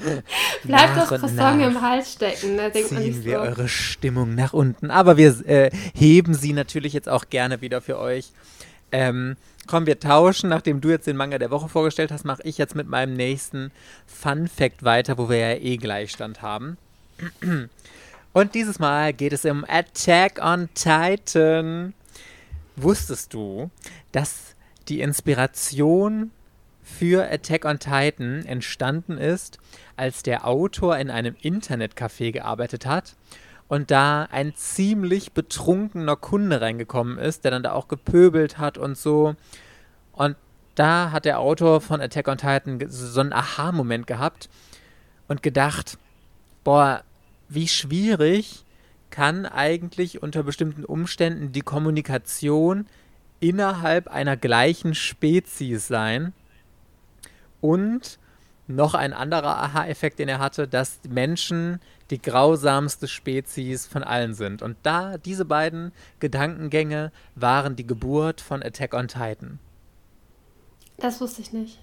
[0.64, 2.56] Bleibt das Croissant im Hals stecken.
[2.56, 3.24] Da denkt ziehen so.
[3.24, 4.90] wir eure Stimmung nach unten.
[4.90, 8.32] Aber wir äh, heben sie natürlich jetzt auch gerne wieder für euch.
[8.90, 9.36] Ähm,
[9.66, 10.50] Komm, wir tauschen.
[10.50, 13.70] Nachdem du jetzt den Manga der Woche vorgestellt hast, mache ich jetzt mit meinem nächsten
[14.06, 16.76] Fun Fact weiter, wo wir ja eh Gleichstand haben.
[18.32, 21.94] Und dieses Mal geht es um Attack on Titan.
[22.76, 23.70] Wusstest du,
[24.10, 24.54] dass
[24.88, 26.30] die Inspiration
[26.98, 29.58] für Attack on Titan entstanden ist,
[29.96, 33.16] als der Autor in einem Internetcafé gearbeitet hat
[33.68, 38.98] und da ein ziemlich betrunkener Kunde reingekommen ist, der dann da auch gepöbelt hat und
[38.98, 39.34] so.
[40.12, 40.36] Und
[40.74, 44.48] da hat der Autor von Attack on Titan so einen Aha-Moment gehabt
[45.28, 45.98] und gedacht,
[46.64, 47.02] boah,
[47.48, 48.64] wie schwierig
[49.10, 52.86] kann eigentlich unter bestimmten Umständen die Kommunikation
[53.40, 56.32] innerhalb einer gleichen Spezies sein
[57.62, 58.18] und
[58.66, 64.60] noch ein anderer Aha-Effekt, den er hatte, dass Menschen die grausamste Spezies von allen sind.
[64.60, 69.58] Und da, diese beiden Gedankengänge waren die Geburt von Attack on Titan.
[70.98, 71.78] Das wusste ich nicht.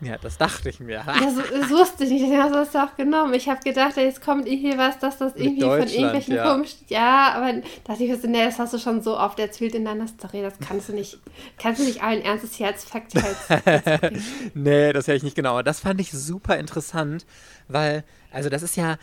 [0.00, 1.02] Ja, das dachte ich mir.
[1.04, 3.34] Das, das wusste ich nicht, das hast du auch genommen.
[3.34, 6.52] Ich habe gedacht, jetzt kommt irgendwie was, dass das irgendwie von irgendwelchen ja.
[6.52, 6.78] komischen.
[6.88, 10.42] Ja, aber dachte ich, nee, das hast du schon so oft erzählt in deiner Story.
[10.42, 11.18] Das kannst du nicht,
[11.58, 14.12] kannst du nicht allen Ernstes hier als Fakt halt.
[14.54, 15.50] nee, das hätte ich nicht genau.
[15.50, 17.26] Aber das fand ich super interessant,
[17.66, 18.98] weil, also das ist ja,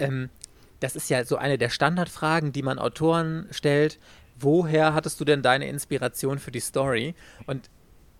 [0.00, 0.28] ähm,
[0.80, 3.98] das ist ja so eine der Standardfragen, die man Autoren stellt.
[4.38, 7.14] Woher hattest du denn deine Inspiration für die Story?
[7.46, 7.70] Und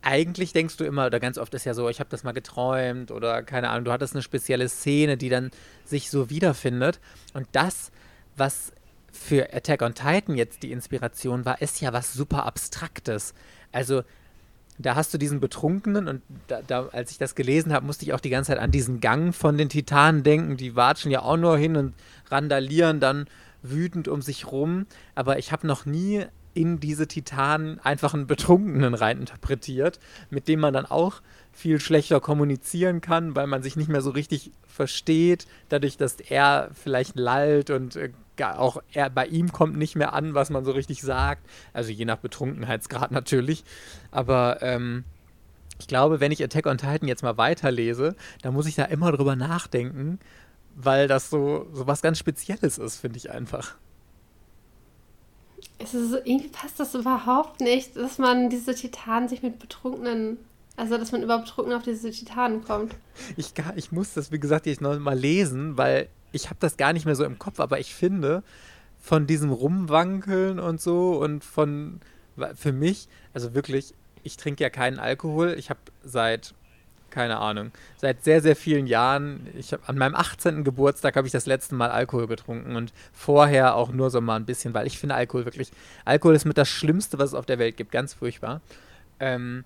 [0.03, 3.11] eigentlich denkst du immer, oder ganz oft ist ja so, ich habe das mal geträumt
[3.11, 5.51] oder keine Ahnung, du hattest eine spezielle Szene, die dann
[5.85, 7.01] sich so wiederfindet.
[7.35, 7.91] Und das,
[8.37, 8.73] was
[9.11, 13.35] für Attack on Titan jetzt die Inspiration war, ist ja was super Abstraktes.
[13.73, 14.03] Also
[14.79, 18.13] da hast du diesen Betrunkenen und da, da, als ich das gelesen habe, musste ich
[18.13, 20.57] auch die ganze Zeit an diesen Gang von den Titanen denken.
[20.57, 21.95] Die watschen ja auch nur hin und
[22.31, 23.27] randalieren dann
[23.63, 24.87] wütend um sich rum.
[25.15, 26.27] Aber ich habe noch nie
[26.57, 30.01] in diese Titanen einfach einen Betrunkenen reininterpretiert,
[30.31, 31.21] mit dem man dann auch
[31.53, 36.71] viel schlechter kommunizieren kann, weil man sich nicht mehr so richtig versteht, dadurch, dass er
[36.73, 40.73] vielleicht lallt und äh, auch er, bei ihm kommt nicht mehr an, was man so
[40.73, 41.47] richtig sagt.
[41.73, 43.65] Also je nach Betrunkenheitsgrad natürlich.
[44.11, 45.05] Aber ähm,
[45.79, 49.13] ich glaube, wenn ich Attack on Titan jetzt mal weiterlese, dann muss ich da immer
[49.13, 50.19] drüber nachdenken,
[50.75, 53.77] weil das so, so was ganz Spezielles ist, finde ich einfach.
[55.79, 60.39] Es ist so, irgendwie passt das überhaupt nicht, dass man diese Titanen sich mit Betrunkenen,
[60.77, 62.95] also dass man überhaupt betrunken auf diese Titanen kommt.
[63.37, 66.93] Ich, ich muss das, wie gesagt, jetzt noch mal lesen, weil ich habe das gar
[66.93, 68.43] nicht mehr so im Kopf, aber ich finde,
[69.01, 72.01] von diesem Rumwankeln und so und von,
[72.55, 75.55] für mich, also wirklich, ich trinke ja keinen Alkohol.
[75.59, 76.55] Ich habe seit,
[77.17, 80.65] keine Ahnung, seit sehr, sehr vielen Jahren, ich hab, an meinem 18.
[80.65, 84.45] Geburtstag habe ich das letzte Mal Alkohol getrunken und vorher auch nur so mal ein
[84.45, 85.71] bisschen, weil ich finde Alkohol wirklich,
[86.05, 88.61] Alkohol ist mit das Schlimmste, was es auf der Welt gibt, ganz furchtbar.
[89.19, 89.65] Ähm,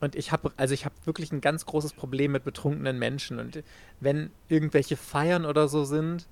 [0.00, 3.38] und ich habe, also ich habe wirklich ein ganz großes Problem mit betrunkenen Menschen.
[3.38, 3.62] Und
[4.00, 6.26] wenn irgendwelche Feiern oder so sind,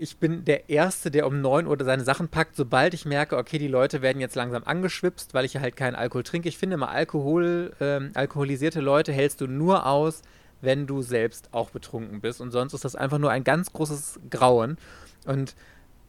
[0.00, 3.58] ich bin der Erste, der um 9 Uhr seine Sachen packt, sobald ich merke, okay,
[3.58, 6.48] die Leute werden jetzt langsam angeschwipst, weil ich halt keinen Alkohol trinke.
[6.48, 10.22] Ich finde mal, Alkohol, ähm, alkoholisierte Leute hältst du nur aus,
[10.62, 12.40] wenn du selbst auch betrunken bist.
[12.40, 14.78] Und sonst ist das einfach nur ein ganz großes Grauen.
[15.26, 15.54] Und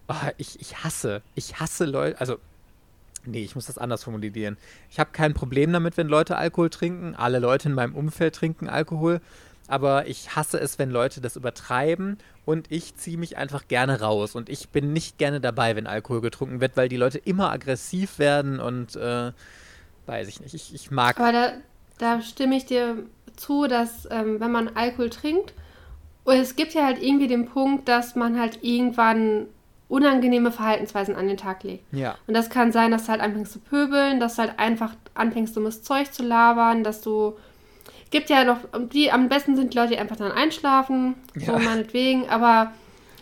[0.08, 2.38] oh, ich, ich hasse, ich hasse Leute, also
[3.24, 4.58] Nee, ich muss das anders formulieren.
[4.90, 7.14] Ich habe kein Problem damit, wenn Leute Alkohol trinken.
[7.14, 9.22] Alle Leute in meinem Umfeld trinken Alkohol
[9.72, 14.36] aber ich hasse es, wenn Leute das übertreiben und ich ziehe mich einfach gerne raus
[14.36, 18.20] und ich bin nicht gerne dabei, wenn Alkohol getrunken wird, weil die Leute immer aggressiv
[18.20, 19.32] werden und äh,
[20.06, 20.54] weiß ich nicht.
[20.54, 21.20] Ich, ich mag.
[21.20, 21.52] Aber da,
[21.98, 22.98] da stimme ich dir
[23.36, 25.54] zu, dass ähm, wenn man Alkohol trinkt,
[26.24, 29.48] und es gibt ja halt irgendwie den Punkt, dass man halt irgendwann
[29.88, 31.84] unangenehme Verhaltensweisen an den Tag legt.
[31.94, 32.16] Ja.
[32.28, 35.56] Und das kann sein, dass du halt anfängst zu pöbeln, dass du halt einfach anfängst,
[35.56, 37.38] dummes Zeug zu labern, dass du
[38.12, 38.60] gibt ja noch,
[38.94, 41.46] die am besten sind die Leute, die einfach dann einschlafen, ja.
[41.46, 42.74] so meinetwegen, aber,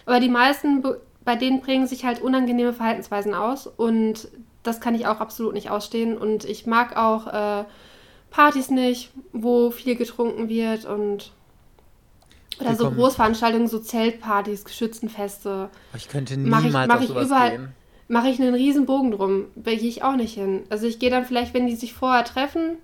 [0.06, 0.84] aber die meisten,
[1.24, 4.28] bei denen bringen sich halt unangenehme Verhaltensweisen aus und
[4.64, 7.66] das kann ich auch absolut nicht ausstehen und ich mag auch äh,
[8.32, 11.32] Partys nicht, wo viel getrunken wird und
[12.60, 15.70] oder so Großveranstaltungen, so Zeltpartys, Geschützenfeste.
[15.96, 17.68] Ich könnte niemals mach ich, mach auf sowas überall, gehen.
[18.10, 20.64] Mache ich einen riesen Bogen drum, da gehe ich auch nicht hin.
[20.70, 22.78] Also ich gehe dann vielleicht, wenn die sich vorher treffen,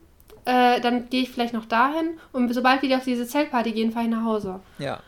[0.45, 4.05] äh, dann gehe ich vielleicht noch dahin und sobald wir auf diese Zeltparty gehen, fahre
[4.05, 4.59] ich nach Hause.
[4.77, 4.99] Ja.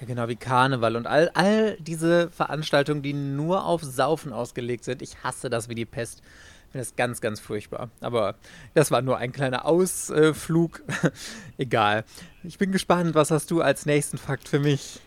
[0.00, 5.02] Ja, genau, wie Karneval und all, all diese Veranstaltungen, die nur auf Saufen ausgelegt sind.
[5.02, 6.22] Ich hasse das wie die Pest.
[6.22, 7.90] Ich finde das ganz, ganz furchtbar.
[8.00, 8.36] Aber
[8.72, 10.82] das war nur ein kleiner Ausflug.
[11.58, 12.04] Egal.
[12.44, 15.00] Ich bin gespannt, was hast du als nächsten Fakt für mich?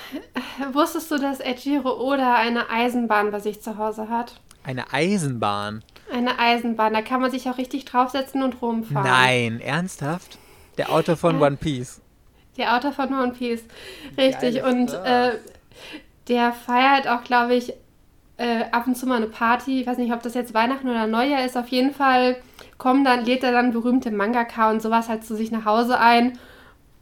[0.72, 4.40] Wusstest du, dass Ejiro Oda eine Eisenbahn bei sich zu Hause hat?
[4.64, 5.82] Eine Eisenbahn?
[6.12, 9.10] Eine Eisenbahn, da kann man sich auch richtig draufsetzen und rumfahren.
[9.10, 10.38] Nein, ernsthaft?
[10.78, 11.40] Der Autor von.
[11.40, 12.00] One Piece.
[12.56, 13.64] Der Autor von One Piece,
[14.16, 14.62] richtig.
[14.62, 15.32] Und äh,
[16.28, 17.72] der feiert auch, glaube ich,
[18.36, 19.80] äh, ab und zu mal eine Party.
[19.80, 21.56] Ich weiß nicht, ob das jetzt Weihnachten oder Neujahr ist.
[21.56, 22.36] Auf jeden Fall
[22.76, 26.38] kommen dann, lädt er dann berühmte Mangaka und sowas halt zu sich nach Hause ein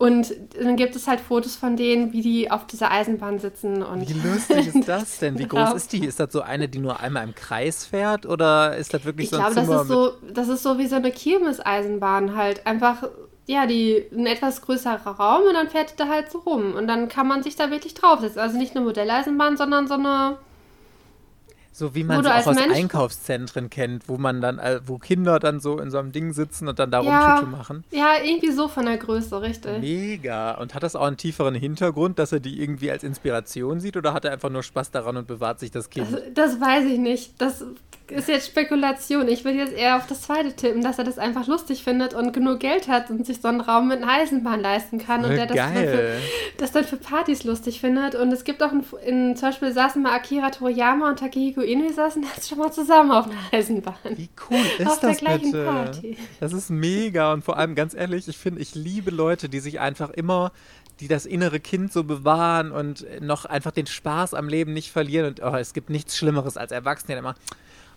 [0.01, 3.82] und dann gibt es halt Fotos von denen, wie die auf dieser Eisenbahn sitzen.
[3.82, 5.38] Und wie lustig ist das denn?
[5.38, 6.07] Wie groß ist die?
[6.07, 8.24] Ist das so eine, die nur einmal im Kreis fährt?
[8.24, 10.78] Oder ist das wirklich ich so ein glaube, Zimmer das ist so, das ist so
[10.78, 12.66] wie so eine Kirmeseisenbahn halt.
[12.66, 13.11] Einfach,
[13.46, 16.76] ja, die, ein etwas größerer Raum und dann fährt die da halt so rum.
[16.76, 18.40] Und dann kann man sich da wirklich draufsetzen.
[18.40, 20.38] Also nicht eine Modelleisenbahn, sondern so eine
[21.72, 25.38] so wie man es auch aus Mensch Einkaufszentren kennt, wo man dann, äh, wo Kinder
[25.38, 27.84] dann so in so einem Ding sitzen und dann darum ja, Tüte machen.
[27.90, 29.80] Ja, irgendwie so von der Größe, richtig.
[29.80, 30.52] Mega.
[30.52, 34.12] Und hat das auch einen tieferen Hintergrund, dass er die irgendwie als Inspiration sieht oder
[34.12, 36.12] hat er einfach nur Spaß daran und bewahrt sich das Kind?
[36.12, 37.40] Das, das weiß ich nicht.
[37.40, 37.64] Das
[38.10, 39.28] ist jetzt Spekulation.
[39.28, 42.32] Ich will jetzt eher auf das zweite tippen, dass er das einfach lustig findet und
[42.32, 45.46] genug Geld hat und sich so einen Raum mit einer Eisenbahn leisten kann und der
[45.46, 46.12] das dann, für,
[46.58, 48.14] das dann, für, Partys lustig findet.
[48.14, 51.92] Und es gibt auch in, in zum Beispiel saßen mal Akira Toriyama und Takehiko Inoue
[51.92, 53.94] saßen jetzt schon mal zusammen auf einer Eisenbahn.
[54.16, 55.64] Wie cool ist auf das der gleichen bitte?
[55.64, 56.16] Party.
[56.40, 59.80] Das ist mega und vor allem ganz ehrlich, ich finde, ich liebe Leute, die sich
[59.80, 60.52] einfach immer
[61.00, 65.26] die das innere Kind so bewahren und noch einfach den Spaß am Leben nicht verlieren.
[65.28, 67.34] Und oh, es gibt nichts Schlimmeres als Erwachsene, die immer,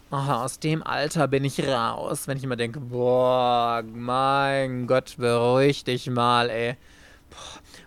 [0.10, 2.28] oh, aus dem Alter bin ich raus.
[2.28, 6.78] Wenn ich immer denke, boah, mein Gott, beruhig dich mal, ey.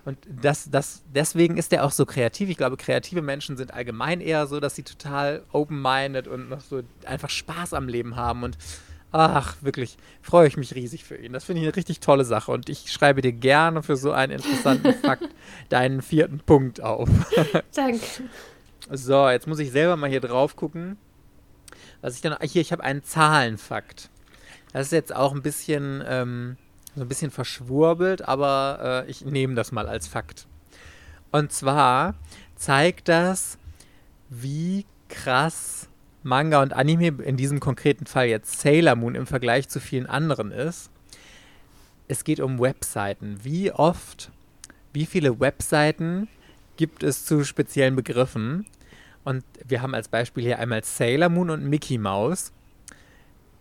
[0.07, 2.49] Und das, das, deswegen ist er auch so kreativ.
[2.49, 6.83] Ich glaube, kreative Menschen sind allgemein eher so, dass sie total open-minded und noch so
[7.05, 8.45] einfach Spaß am Leben haben.
[8.45, 8.57] Und
[9.11, 11.33] ach, wirklich, freue ich mich riesig für ihn.
[11.33, 12.53] Das finde ich eine richtig tolle Sache.
[12.53, 15.29] Und ich schreibe dir gerne für so einen interessanten Fakt
[15.71, 17.09] deinen vierten Punkt auf.
[17.75, 18.01] Danke.
[18.93, 20.99] So, jetzt muss ich selber mal hier drauf gucken.
[22.01, 22.37] Was ich dann.
[22.43, 24.09] Hier, ich habe einen Zahlenfakt.
[24.73, 26.57] Das ist jetzt auch ein bisschen, ähm,
[26.97, 30.47] so ein bisschen verschwurbelt, aber äh, ich nehme das mal als Fakt.
[31.31, 32.15] Und zwar
[32.57, 33.59] zeigt das,
[34.29, 35.89] wie krass
[36.23, 40.51] Manga und Anime, in diesem konkreten Fall jetzt Sailor Moon im Vergleich zu vielen anderen
[40.51, 40.91] ist.
[42.09, 43.39] Es geht um Webseiten.
[43.43, 44.33] Wie oft
[44.93, 46.29] wie viele Webseiten
[46.77, 48.67] gibt es zu speziellen Begriffen?
[49.25, 52.53] Und wir haben als Beispiel hier einmal Sailor Moon und Mickey Mouse.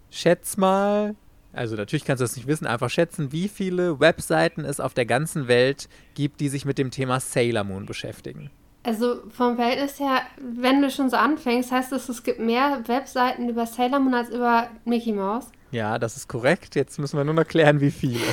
[0.10, 1.16] Schätz mal,
[1.56, 5.06] also natürlich kannst du das nicht wissen, einfach schätzen, wie viele Webseiten es auf der
[5.06, 8.52] ganzen Welt gibt, die sich mit dem Thema Sailor Moon beschäftigen.
[8.84, 13.50] Also vom Verhältnis her, wenn du schon so anfängst, heißt das, es gibt mehr Webseiten
[13.50, 15.48] über Sailor Moon als über Mickey Mouse?
[15.72, 16.76] Ja, das ist korrekt.
[16.76, 18.20] Jetzt müssen wir nur noch klären, wie viele.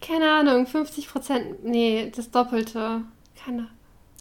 [0.00, 3.02] Keine Ahnung, 50 Prozent, nee, das Doppelte.
[3.44, 3.68] Keine ja,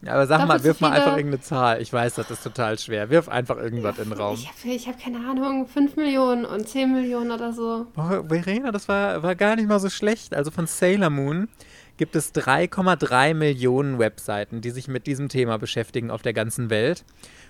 [0.05, 1.81] aber sag mal, wirf mal einfach irgendeine Zahl.
[1.81, 3.09] Ich weiß, das ist total schwer.
[3.09, 4.35] Wirf einfach irgendwas in den Raum.
[4.35, 7.87] Ich habe hab keine Ahnung, 5 Millionen und 10 Millionen oder so.
[7.95, 10.33] Boah, Verena, das war, war gar nicht mal so schlecht.
[10.33, 11.49] Also von Sailor Moon
[11.97, 17.03] gibt es 3,3 Millionen Webseiten, die sich mit diesem Thema beschäftigen auf der ganzen Welt.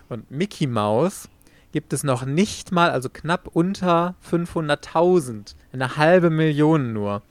[0.10, 1.30] Und Mickey Mouse
[1.72, 5.54] gibt es noch nicht mal, also knapp unter 500.000.
[5.72, 7.22] Eine halbe Million nur.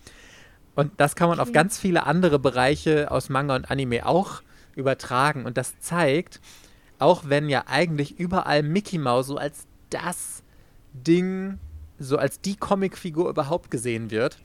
[0.77, 1.49] Und das kann man okay.
[1.49, 4.43] auf ganz viele andere Bereiche aus Manga und Anime auch
[4.79, 5.45] übertragen.
[5.45, 6.41] Und das zeigt,
[6.99, 10.43] auch wenn ja eigentlich überall Mickey Mouse so als das
[10.93, 11.59] Ding,
[11.99, 14.39] so als die Comicfigur überhaupt gesehen wird,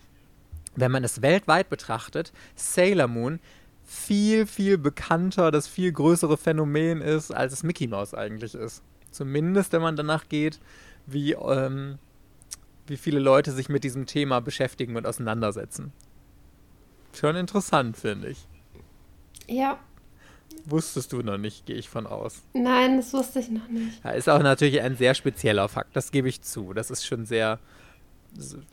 [0.75, 3.39] wenn man es weltweit betrachtet, Sailor Moon
[3.85, 8.81] viel, viel bekannter, das viel größere Phänomen ist, als es Mickey Mouse eigentlich ist.
[9.11, 10.59] Zumindest, wenn man danach geht,
[11.05, 11.99] wie, ähm,
[12.87, 15.91] wie viele Leute sich mit diesem Thema beschäftigen und auseinandersetzen.
[17.13, 18.47] Schon interessant, finde ich.
[19.47, 19.77] Ja,
[20.65, 22.41] Wusstest du noch nicht, gehe ich von aus.
[22.53, 24.03] Nein, das wusste ich noch nicht.
[24.03, 26.73] Ja, ist auch natürlich ein sehr spezieller Fakt, das gebe ich zu.
[26.73, 27.59] Das ist schon sehr,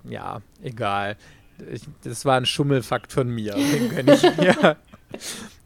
[0.05, 1.17] ja, egal.
[1.71, 3.55] Ich, das war ein Schummelfakt von mir.
[3.55, 4.77] Den ich mir.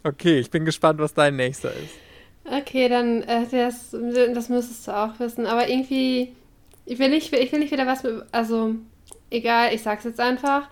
[0.03, 1.95] Okay, ich bin gespannt, was dein nächster ist.
[2.45, 3.91] Okay, dann, äh, das,
[4.35, 5.47] das müsstest du auch wissen.
[5.47, 6.35] Aber irgendwie,
[6.85, 8.75] ich will nicht, ich will nicht wieder was mit, also,
[9.31, 10.69] egal, ich sag's jetzt einfach.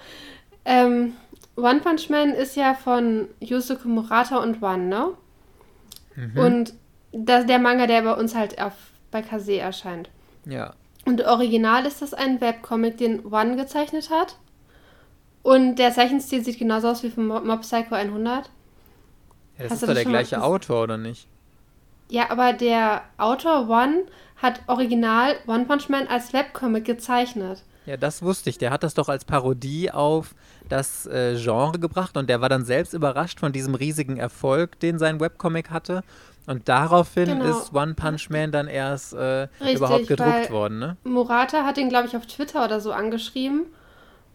[0.64, 1.14] Ähm,
[1.57, 5.12] One Punch Man ist ja von Yusuke Murata und One, ne?
[6.16, 6.38] Mhm.
[6.38, 6.74] Und
[7.12, 8.74] das, der Manga, der bei uns halt auf,
[9.10, 10.10] bei Kase erscheint.
[10.44, 10.74] Ja.
[11.04, 14.36] Und original ist das ein Webcomic, den One gezeichnet hat.
[15.42, 18.46] Und der Zeichenstil sieht genauso aus wie von Mob Psycho 100.
[18.46, 18.50] Ja,
[19.58, 21.26] das Hast ist doch der gleiche mal, Autor, oder nicht?
[22.08, 24.04] Ja, aber der Autor One
[24.36, 27.62] hat original One Punch Man als Webcomic gezeichnet.
[27.86, 28.58] Ja, das wusste ich.
[28.58, 30.34] Der hat das doch als Parodie auf
[30.72, 34.98] das äh, Genre gebracht und der war dann selbst überrascht von diesem riesigen Erfolg, den
[34.98, 36.02] sein Webcomic hatte.
[36.46, 37.44] Und daraufhin genau.
[37.44, 40.96] ist One Punch Man dann erst äh, Richtig, überhaupt gedruckt worden, ne?
[41.04, 43.66] Murata hat ihn, glaube ich, auf Twitter oder so angeschrieben.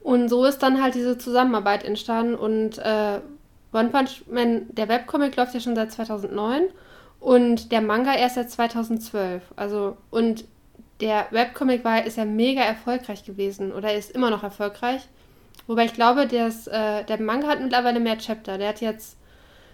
[0.01, 2.35] Und so ist dann halt diese Zusammenarbeit entstanden.
[2.35, 3.19] Und äh,
[3.73, 6.67] One Punch Man, der Webcomic läuft ja schon seit 2009
[7.19, 9.43] und der Manga erst seit 2012.
[9.55, 10.45] Also, und
[11.01, 15.01] der Webcomic war, ist ja mega erfolgreich gewesen oder ist immer noch erfolgreich.
[15.67, 18.57] Wobei ich glaube, das, äh, der Manga hat mittlerweile mehr Chapter.
[18.57, 19.17] Der hat jetzt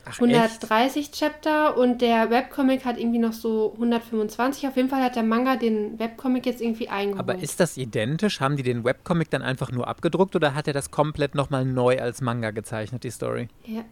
[0.05, 1.15] Ach, 130 echt?
[1.15, 4.67] Chapter und der Webcomic hat irgendwie noch so 125.
[4.67, 7.19] Auf jeden Fall hat der Manga den Webcomic jetzt irgendwie eingeholt.
[7.19, 8.41] Aber ist das identisch?
[8.41, 11.99] Haben die den Webcomic dann einfach nur abgedruckt oder hat er das komplett nochmal neu
[11.99, 13.47] als Manga gezeichnet, die Story?
[13.65, 13.83] Ja,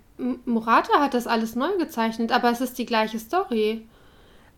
[0.46, 3.88] Murata hat das alles neu gezeichnet, aber es ist die gleiche Story.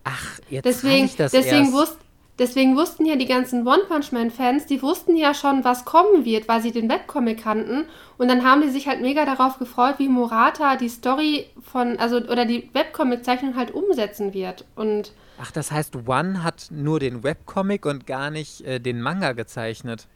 [0.06, 1.74] Ach, jetzt deswegen, ich das deswegen erst.
[1.74, 1.98] Wusste,
[2.40, 6.26] Deswegen wussten ja die ganzen One Punch Man Fans, die wussten ja schon, was kommen
[6.26, 7.86] wird, weil sie den Webcomic kannten.
[8.18, 12.18] Und dann haben die sich halt mega darauf gefreut, wie Murata die Story von, also,
[12.18, 14.66] oder die Webcomic-Zeichnung halt umsetzen wird.
[14.76, 15.14] Und.
[15.40, 20.08] Ach, das heißt, One hat nur den Webcomic und gar nicht äh, den Manga gezeichnet.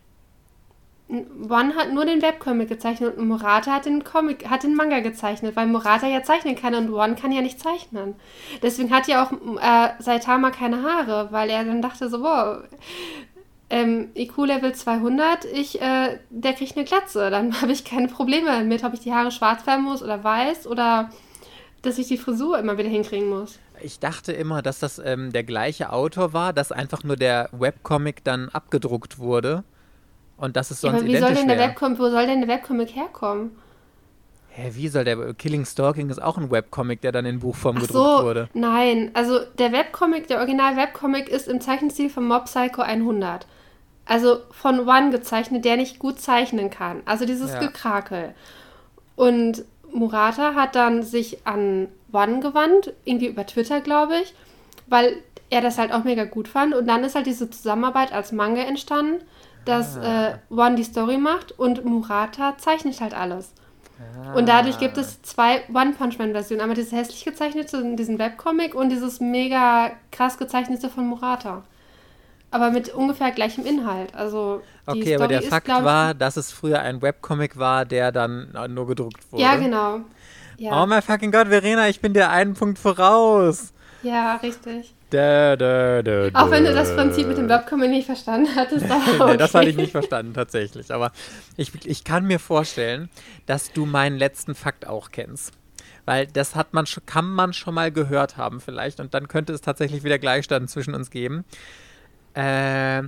[1.09, 5.55] One hat nur den Webcomic gezeichnet und Murata hat den Comic, hat den Manga gezeichnet,
[5.55, 8.15] weil Murata ja zeichnen kann und One kann ja nicht zeichnen.
[8.61, 12.57] Deswegen hat ja auch äh, Saitama keine Haare, weil er dann dachte so, wow,
[13.69, 18.47] ähm, IQ Level 200, ich, äh, der kriegt eine Glatze, dann habe ich keine Probleme
[18.47, 21.09] damit, ob ich die Haare schwarz färben muss oder weiß oder
[21.83, 23.59] dass ich die Frisur immer wieder hinkriegen muss.
[23.81, 28.25] Ich dachte immer, dass das ähm, der gleiche Autor war, dass einfach nur der Webcomic
[28.25, 29.63] dann abgedruckt wurde
[30.37, 32.47] und das ist sonst ja, aber wie soll denn der Webcomic, wo soll denn der
[32.47, 33.57] Webcomic herkommen?
[34.49, 37.81] Hä, wie soll der Killing Stalking ist auch ein Webcomic, der dann in Buchform Ach
[37.81, 38.49] gedruckt so, wurde.
[38.53, 43.45] Nein, also der Webcomic, der Original-Webcomic ist im Zeichenstil von Mob Psycho 100.
[44.05, 47.01] Also von One gezeichnet, der nicht gut zeichnen kann.
[47.05, 47.59] Also dieses ja.
[47.59, 48.33] Gekrakel.
[49.15, 54.33] Und Murata hat dann sich an One gewandt, irgendwie über Twitter, glaube ich,
[54.87, 55.17] weil
[55.49, 56.73] er das halt auch mega gut fand.
[56.73, 59.23] Und dann ist halt diese Zusammenarbeit als Manga entstanden
[59.67, 60.29] dass ah.
[60.29, 63.53] äh, One die Story macht und Murata zeichnet halt alles.
[63.99, 64.33] Ah.
[64.33, 66.61] Und dadurch gibt es zwei One-Punch-Man-Versionen.
[66.61, 71.63] Einmal dieses hässlich gezeichnete, diesen Webcomic und dieses mega krass gezeichnete von Murata.
[72.51, 74.15] aber mit ungefähr gleichem Inhalt.
[74.15, 78.11] Also okay, Story aber der ist, Fakt war, dass es früher ein Webcomic war, der
[78.11, 79.43] dann nur gedruckt wurde.
[79.43, 80.01] Ja, genau.
[80.57, 80.81] Ja.
[80.81, 83.73] Oh mein fucking Gott, Verena, ich bin dir einen Punkt voraus.
[84.01, 84.93] Ja, richtig.
[85.09, 88.85] Da, da, da, Auch wenn du das Prinzip mit dem Webcomic nicht verstanden hattest.
[88.89, 89.31] okay.
[89.31, 90.91] nee, das hatte ich nicht verstanden, tatsächlich.
[90.91, 91.13] Aber
[91.55, 93.09] ich, ich kann mir vorstellen,
[93.45, 95.53] dass du meinen letzten Fakt auch kennst.
[96.03, 98.99] Weil das hat man, kann man schon mal gehört haben vielleicht.
[98.99, 101.45] Und dann könnte es tatsächlich wieder Gleichstand zwischen uns geben.
[102.33, 103.03] Äh,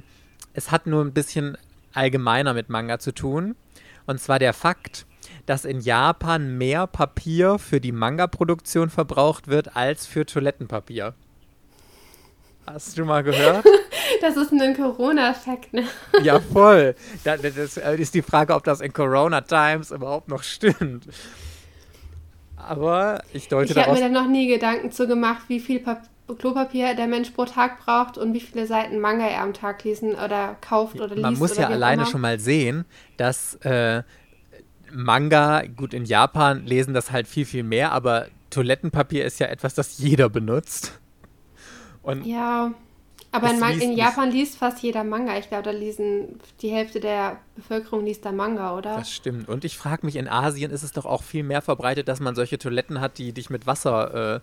[0.53, 1.57] es hat nur ein bisschen
[1.93, 3.55] allgemeiner mit Manga zu tun.
[4.05, 5.05] Und zwar der Fakt,
[5.45, 11.13] dass in Japan mehr Papier für die Manga-Produktion verbraucht wird als für Toilettenpapier.
[12.73, 13.65] Hast du mal gehört?
[14.21, 15.83] Das ist ein Corona-Effekt, ne?
[16.23, 16.95] Ja, voll.
[17.23, 21.05] Das, das ist die Frage, ob das in Corona-Times überhaupt noch stimmt.
[22.57, 26.01] Aber ich deute Ich habe mir da noch nie Gedanken zu gemacht, wie viel Pap
[26.37, 30.13] Klopapier der Mensch pro Tag braucht und wie viele Seiten Manga er am Tag lesen
[30.13, 31.21] oder kauft oder liest.
[31.21, 32.85] Man muss ja alleine schon mal sehen,
[33.17, 34.03] dass äh,
[34.91, 39.75] Manga, gut, in Japan lesen das halt viel, viel mehr, aber Toilettenpapier ist ja etwas,
[39.75, 40.99] das jeder benutzt.
[42.03, 42.71] Und ja,
[43.31, 45.37] aber in, in, Japan liest fast jeder Manga.
[45.37, 48.95] Ich glaube, da lesen die Hälfte der Bevölkerung liest da Manga, oder?
[48.95, 49.47] Das stimmt.
[49.49, 52.33] Und ich frage mich, in Asien ist es doch auch viel mehr verbreitet, dass man
[52.33, 54.39] solche Toiletten hat, die dich mit Wasser äh,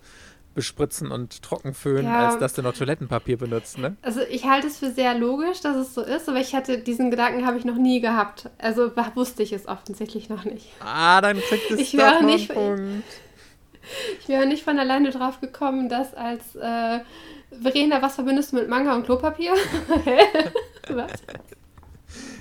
[0.55, 2.29] bespritzen und trockenföhnen, ja.
[2.29, 3.95] als dass du noch Toilettenpapier benutzt, ne?
[4.01, 7.11] Also ich halte es für sehr logisch, dass es so ist, aber ich hatte diesen
[7.11, 8.49] Gedanken habe ich noch nie gehabt.
[8.57, 10.69] Also wusste ich es offensichtlich noch nicht.
[10.79, 13.03] Ah, dann kriegt es ich doch nicht, Punkt.
[14.19, 16.99] Ich wäre nicht von alleine drauf gekommen, dass als äh,
[17.61, 19.53] Verena, was verbindest du mit Manga und Klopapier?
[20.89, 21.11] was?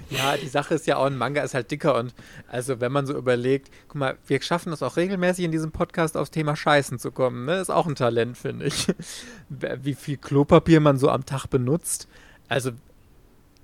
[0.08, 2.14] Ja, die Sache ist ja auch, ein Manga ist halt dicker und
[2.48, 6.16] also wenn man so überlegt, guck mal, wir schaffen das auch regelmäßig in diesem Podcast
[6.16, 7.56] aufs Thema Scheißen zu kommen, ne?
[7.56, 8.86] Ist auch ein Talent, finde ich.
[9.48, 12.08] Wie viel Klopapier man so am Tag benutzt.
[12.48, 12.70] Also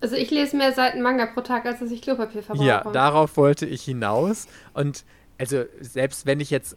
[0.01, 2.67] also ich lese mehr Seiten Manga pro Tag, als dass ich Klopapier verbrauche.
[2.67, 4.49] Ja, darauf wollte ich hinaus.
[4.75, 5.05] Und
[5.39, 6.77] also selbst wenn ich jetzt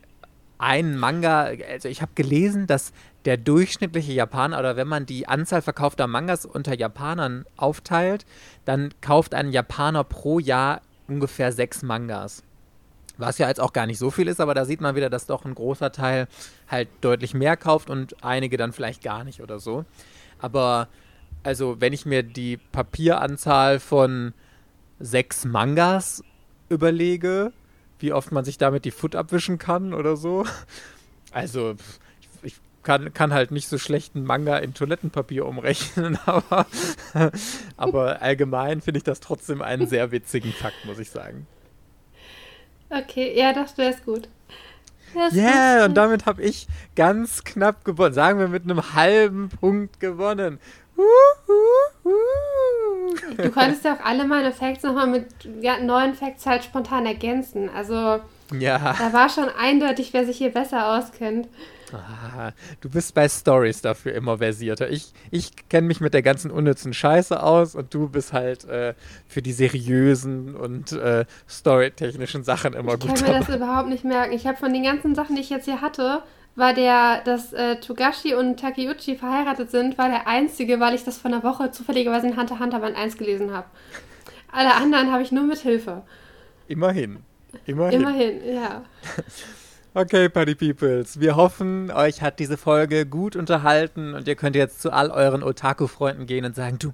[0.60, 2.94] einen Manga, also ich habe gelesen, dass
[3.26, 8.26] der durchschnittliche Japaner oder wenn man die Anzahl verkaufter Mangas unter Japanern aufteilt,
[8.66, 12.44] dann kauft ein Japaner pro Jahr ungefähr sechs Mangas.
[13.18, 15.26] Was ja jetzt auch gar nicht so viel ist, aber da sieht man wieder, dass
[15.26, 16.28] doch ein großer Teil
[16.68, 19.86] halt deutlich mehr kauft und einige dann vielleicht gar nicht oder so.
[20.40, 20.90] Aber
[21.44, 24.34] also, wenn ich mir die Papieranzahl von
[25.00, 26.24] sechs Mangas
[26.70, 27.54] überlege,
[28.00, 30.46] wie oft man sich damit die Foot abwischen kann oder so.
[31.32, 31.76] Also,
[32.86, 36.66] kann, kann halt nicht so schlechten Manga in Toilettenpapier umrechnen, aber,
[37.76, 41.48] aber allgemein finde ich das trotzdem einen sehr witzigen Fakt, muss ich sagen.
[42.90, 44.30] Okay, ja, das wäre gut.
[45.14, 48.14] Ja, yeah, und damit habe ich ganz knapp gewonnen.
[48.14, 50.60] Sagen wir mit einem halben Punkt gewonnen.
[53.38, 55.28] Du konntest ja auch alle meine Facts nochmal mit
[55.62, 57.70] ja, neuen Facts halt spontan ergänzen.
[57.70, 58.20] Also
[58.60, 58.96] ja.
[58.98, 61.48] da war schon eindeutig, wer sich hier besser auskennt.
[61.96, 64.89] Ah, du bist bei Stories dafür immer versierter.
[64.89, 68.93] Ich, ich kenne mich mit der ganzen unnützen Scheiße aus und du bist halt äh,
[69.28, 73.14] für die seriösen und äh, storytechnischen Sachen immer ich gut.
[73.16, 74.34] Ich kann mir das überhaupt nicht merken.
[74.34, 76.24] Ich habe von den ganzen Sachen, die ich jetzt hier hatte,
[76.56, 81.18] war der, dass äh, Togashi und Takeuchi verheiratet sind, war der einzige, weil ich das
[81.18, 83.68] vor einer Woche zufälligerweise in Hunter Hunter Band 1 gelesen habe.
[84.52, 86.04] Alle anderen habe ich nur mit Hilfe.
[86.68, 87.20] Immerhin.
[87.66, 88.02] Immerhin.
[88.02, 88.84] Immerhin, ja.
[89.98, 94.82] Okay, Party Peoples, wir hoffen, euch hat diese Folge gut unterhalten und ihr könnt jetzt
[94.82, 96.91] zu all euren Otaku-Freunden gehen und sagen, du,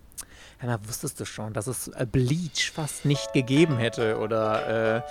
[0.61, 5.01] Hannah, wusstest du schon, dass es äh, Bleach fast nicht gegeben hätte oder äh,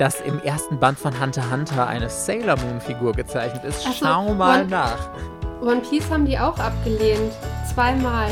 [0.00, 3.86] dass im ersten Band von Hunter Hunter eine Sailor Moon-Figur gezeichnet ist?
[3.86, 5.10] Also, Schau mal nach.
[5.60, 7.32] One Piece haben die auch abgelehnt.
[7.72, 8.30] Zweimal.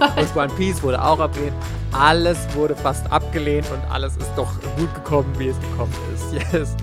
[0.00, 1.54] Ach, und One Piece wurde auch abgelehnt.
[1.92, 6.18] Alles wurde fast abgelehnt und alles ist doch gut gekommen, wie es gekommen ist.
[6.52, 6.76] Yes.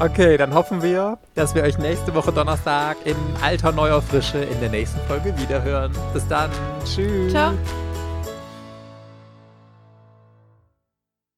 [0.00, 4.60] Okay, dann hoffen wir, dass wir euch nächste Woche Donnerstag in alter neuer Frische in
[4.60, 5.92] der nächsten Folge wiederhören.
[6.12, 6.50] Bis dann.
[6.84, 7.32] Tschüss.
[7.32, 7.52] Ciao.